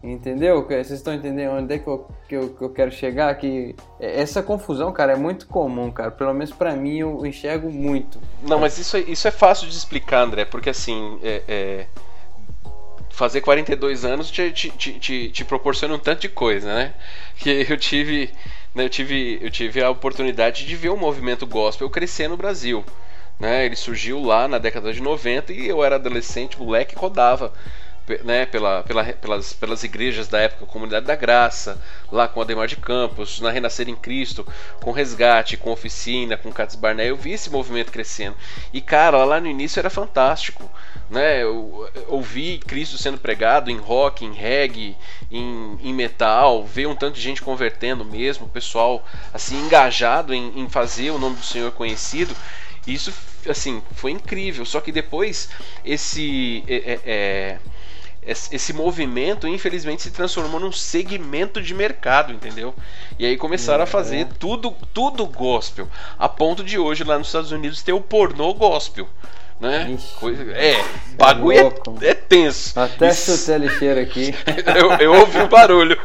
[0.00, 0.64] Entendeu?
[0.64, 3.34] Vocês estão entendendo onde é que eu, que eu, que eu quero chegar?
[3.34, 6.12] Que essa confusão, cara, é muito comum, cara.
[6.12, 8.20] Pelo menos para mim eu enxergo muito.
[8.42, 11.18] Não, mas isso é, isso é fácil de explicar, André, porque assim.
[11.20, 11.86] É, é
[13.10, 16.94] fazer 42 anos te, te, te, te, proporciona um tanto de coisa, né?
[17.36, 18.30] Que eu tive,
[18.72, 22.84] né, eu tive, eu tive a oportunidade de ver o movimento gospel crescer no Brasil.
[23.38, 23.66] Né?
[23.66, 27.52] Ele surgiu lá na década de 90 e eu era adolescente, moleque, rodava
[28.24, 31.80] né, pela, pela, pelas, pelas igrejas da época, Comunidade da Graça,
[32.10, 34.46] lá com Ademar de Campos, na Renascer em Cristo,
[34.80, 38.36] com Resgate, com Oficina, com Cates Barnett, eu vi esse movimento crescendo.
[38.72, 40.70] E cara, lá no início era fantástico.
[41.10, 41.42] Né?
[41.42, 44.96] Eu ouvi Cristo sendo pregado em rock, em reggae,
[45.30, 50.60] em, em metal, ver um tanto de gente convertendo mesmo, o pessoal assim engajado em,
[50.60, 52.34] em fazer o nome do Senhor conhecido.
[52.92, 53.12] Isso,
[53.48, 54.64] assim, foi incrível.
[54.64, 55.48] Só que depois
[55.84, 56.64] esse.
[56.66, 57.58] É, é, é
[58.52, 62.74] esse movimento, infelizmente, se transformou num segmento de mercado, entendeu?
[63.18, 65.88] E aí começaram é, a fazer tudo, tudo gospel.
[66.18, 69.08] A ponto de hoje, lá nos Estados Unidos, ter o pornô gospel.
[69.58, 69.92] Né?
[69.92, 70.84] Ixi, Coisa, é,
[71.16, 71.72] bagulho
[72.02, 72.78] é, é, tenso.
[72.78, 73.50] Até Isso...
[73.50, 74.34] a lixeira aqui.
[74.78, 75.98] eu, eu ouvi o barulho.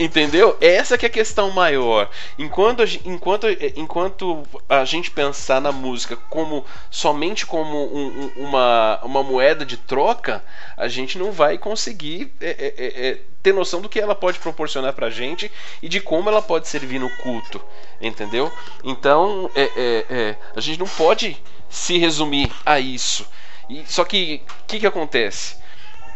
[0.00, 0.56] Entendeu?
[0.62, 2.08] Essa que é a questão maior.
[2.38, 3.46] Enquanto, enquanto,
[3.76, 10.42] enquanto a gente pensar na música como somente como um, uma, uma moeda de troca,
[10.74, 14.94] a gente não vai conseguir é, é, é, ter noção do que ela pode proporcionar
[14.94, 17.60] pra gente e de como ela pode servir no culto.
[18.00, 18.50] Entendeu?
[18.82, 21.36] Então, é, é, é a gente não pode
[21.68, 23.26] se resumir a isso.
[23.68, 25.60] E, só que o que, que acontece?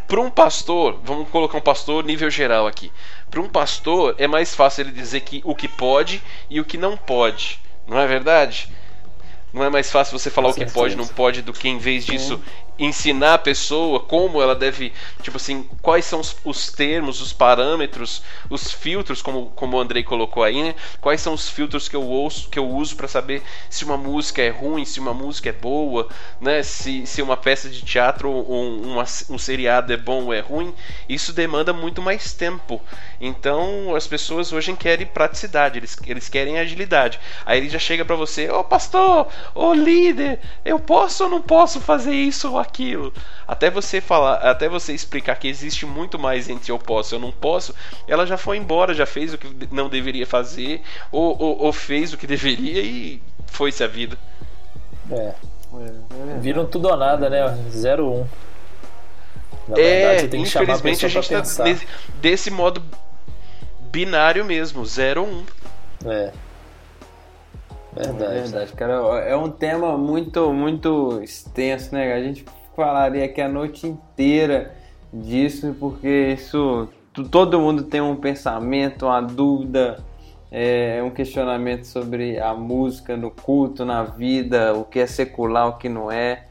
[0.06, 2.92] Para um pastor, vamos colocar um pastor nível geral aqui.
[3.34, 6.78] Para um pastor é mais fácil ele dizer que o que pode e o que
[6.78, 8.68] não pode, não é verdade?
[9.52, 11.78] Não é mais fácil você falar o que pode e não pode do que em
[11.78, 12.40] vez disso
[12.78, 18.22] ensinar a pessoa como ela deve, tipo assim, quais são os, os, termos, os parâmetros,
[18.50, 20.74] os filtros, como, como o Andrei colocou aí, né?
[21.00, 24.42] Quais são os filtros que eu ouço, que eu uso para saber se uma música
[24.42, 26.08] é ruim, se uma música é boa,
[26.40, 26.62] né?
[26.62, 30.40] Se, se uma peça de teatro ou um, uma, um seriado é bom ou é
[30.40, 30.74] ruim.
[31.08, 32.80] Isso demanda muito mais tempo.
[33.26, 37.18] Então as pessoas hoje querem praticidade, eles, eles querem agilidade.
[37.46, 41.30] Aí ele já chega para você, ô oh, pastor, ô oh, líder, eu posso ou
[41.30, 43.14] não posso fazer isso ou aquilo.
[43.48, 47.20] Até você falar, até você explicar que existe muito mais entre eu posso e eu
[47.20, 47.74] não posso,
[48.06, 52.12] ela já foi embora, já fez o que não deveria fazer, ou, ou, ou fez
[52.12, 54.18] o que deveria e foi-se a vida.
[55.10, 55.16] É.
[55.16, 55.34] é,
[56.40, 57.56] Viram tudo ou nada, né?
[57.70, 58.26] Zero um.
[59.66, 61.88] Na é, verdade, infelizmente a, a gente tá nesse,
[62.20, 62.82] desse modo
[63.94, 65.30] binário mesmo, 0 ou 1.
[65.30, 65.44] Um.
[66.10, 66.32] É.
[67.94, 68.24] Verdade.
[68.24, 68.94] É verdade, cara.
[69.20, 72.12] É um tema muito, muito extenso, né?
[72.12, 74.74] A gente falaria aqui a noite inteira
[75.12, 76.88] disso, porque isso
[77.30, 80.02] todo mundo tem um pensamento, uma dúvida,
[80.50, 85.78] é, um questionamento sobre a música no culto, na vida, o que é secular, o
[85.78, 86.48] que não é.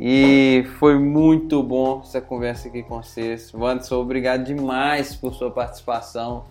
[0.00, 3.52] E foi muito bom essa conversa aqui com vocês.
[3.52, 6.44] Wanderson, obrigado demais por sua participação.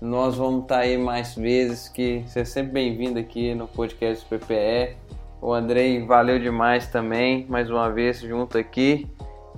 [0.00, 4.38] Nós vamos estar aí mais vezes, que você é sempre bem-vindo aqui no podcast do
[4.38, 4.94] PPE.
[5.42, 9.08] O Andrei, valeu demais também, mais uma vez junto aqui.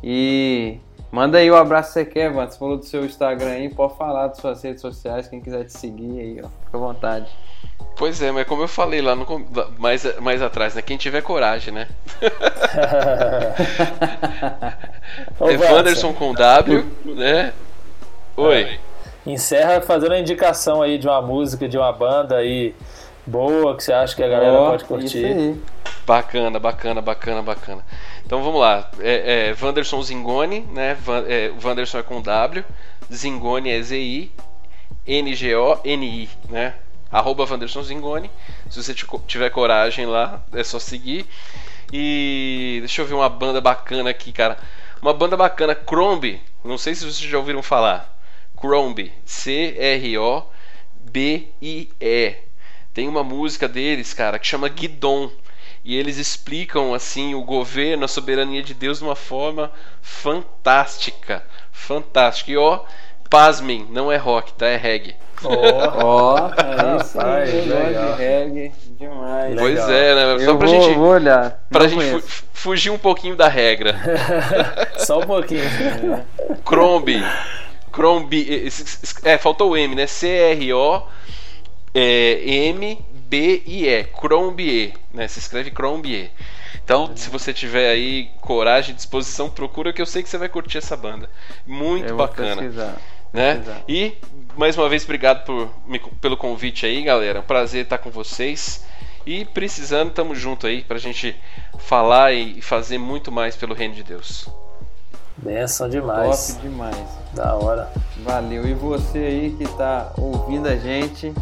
[0.03, 0.79] E
[1.13, 4.29] manda aí o abraço que você quer, Você falou do seu Instagram aí, pode falar
[4.29, 6.49] das suas redes sociais, quem quiser te seguir aí, ó.
[6.65, 7.31] Fica à vontade.
[7.99, 9.27] Pois é, mas como eu falei lá no,
[9.79, 10.81] mais, mais atrás, né?
[10.81, 11.87] Quem tiver coragem, né?
[15.39, 17.53] é Wanderson com W, né?
[18.39, 18.81] Oi
[19.33, 22.75] encerra fazendo a indicação aí de uma música, de uma banda aí
[23.27, 25.57] boa que você acha que a galera oh, pode curtir.
[26.07, 27.85] Bacana, bacana, bacana, bacana.
[28.25, 28.91] Então vamos lá.
[29.01, 30.97] É, é Wanderson Zingoni, né?
[31.29, 32.65] É, Wanderson é com W,
[33.13, 34.33] Zingoni é Z-I,
[35.07, 36.75] N-G-O-N-I, né?
[37.11, 38.31] Arroba Wanderson Zingoni.
[38.69, 38.95] Se você
[39.27, 41.27] tiver coragem lá, é só seguir.
[41.93, 44.57] E deixa eu ver uma banda bacana aqui, cara.
[45.03, 46.41] Uma banda bacana, Crombie.
[46.65, 48.20] Não sei se vocês já ouviram falar.
[48.61, 50.51] Crombie, C-R-O-B-I-E.
[52.93, 55.31] Tem uma música deles, cara, que chama Guidon.
[55.83, 61.43] E eles explicam assim o governo, a soberania de Deus de uma forma fantástica.
[61.73, 62.51] Fantástica.
[62.51, 62.85] E ó,
[63.31, 64.67] pasmem, não é rock, tá?
[64.67, 65.17] É reggae.
[65.43, 65.55] Ó,
[66.05, 69.55] oh, é isso aí, de reggae demais.
[69.59, 69.91] Pois legal.
[69.91, 70.45] é, né?
[70.45, 70.95] Só Eu pra vou, gente.
[70.99, 71.65] Vou olhar.
[71.71, 73.97] Pra não gente fu fugir um pouquinho da regra.
[74.99, 75.63] Só um pouquinho.
[76.63, 77.25] Crombie.
[77.93, 78.69] Crombie.
[79.25, 80.07] É, faltou o M, né?
[80.07, 81.15] C-R-O-M-B-I-E.
[84.05, 84.95] Crombie.
[85.13, 85.29] Né?
[85.29, 86.31] Se escreve Crombie.
[86.85, 90.79] Então, se você tiver aí coragem, disposição, procura que eu sei que você vai curtir
[90.79, 91.31] essa banda.
[91.67, 92.63] Muito bacana.
[93.33, 93.63] Né?
[93.89, 94.15] E
[94.57, 95.73] mais uma vez obrigado por,
[96.21, 97.41] pelo convite aí, galera.
[97.41, 98.85] Um prazer estar com vocês.
[99.25, 101.37] E precisando, tamo junto aí pra gente
[101.79, 104.49] falar e fazer muito mais pelo reino de Deus.
[105.43, 106.49] Benção demais.
[106.49, 106.97] Top demais.
[107.35, 107.91] Da hora.
[108.25, 108.67] Valeu.
[108.67, 111.33] E você aí que tá ouvindo a gente,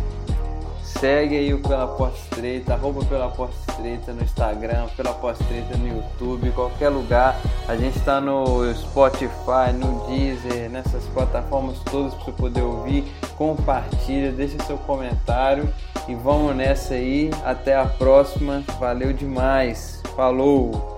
[0.82, 5.76] segue aí o Pela Porta Estreita, arroba Pela Porta Estreita no Instagram, Pela Porta Estreita
[5.76, 7.36] no YouTube, qualquer lugar.
[7.66, 13.04] A gente tá no Spotify, no Deezer, nessas plataformas todas para você poder ouvir.
[13.36, 15.72] Compartilha, deixa seu comentário
[16.06, 17.30] e vamos nessa aí.
[17.44, 18.62] Até a próxima.
[18.78, 20.00] Valeu demais.
[20.14, 20.97] Falou!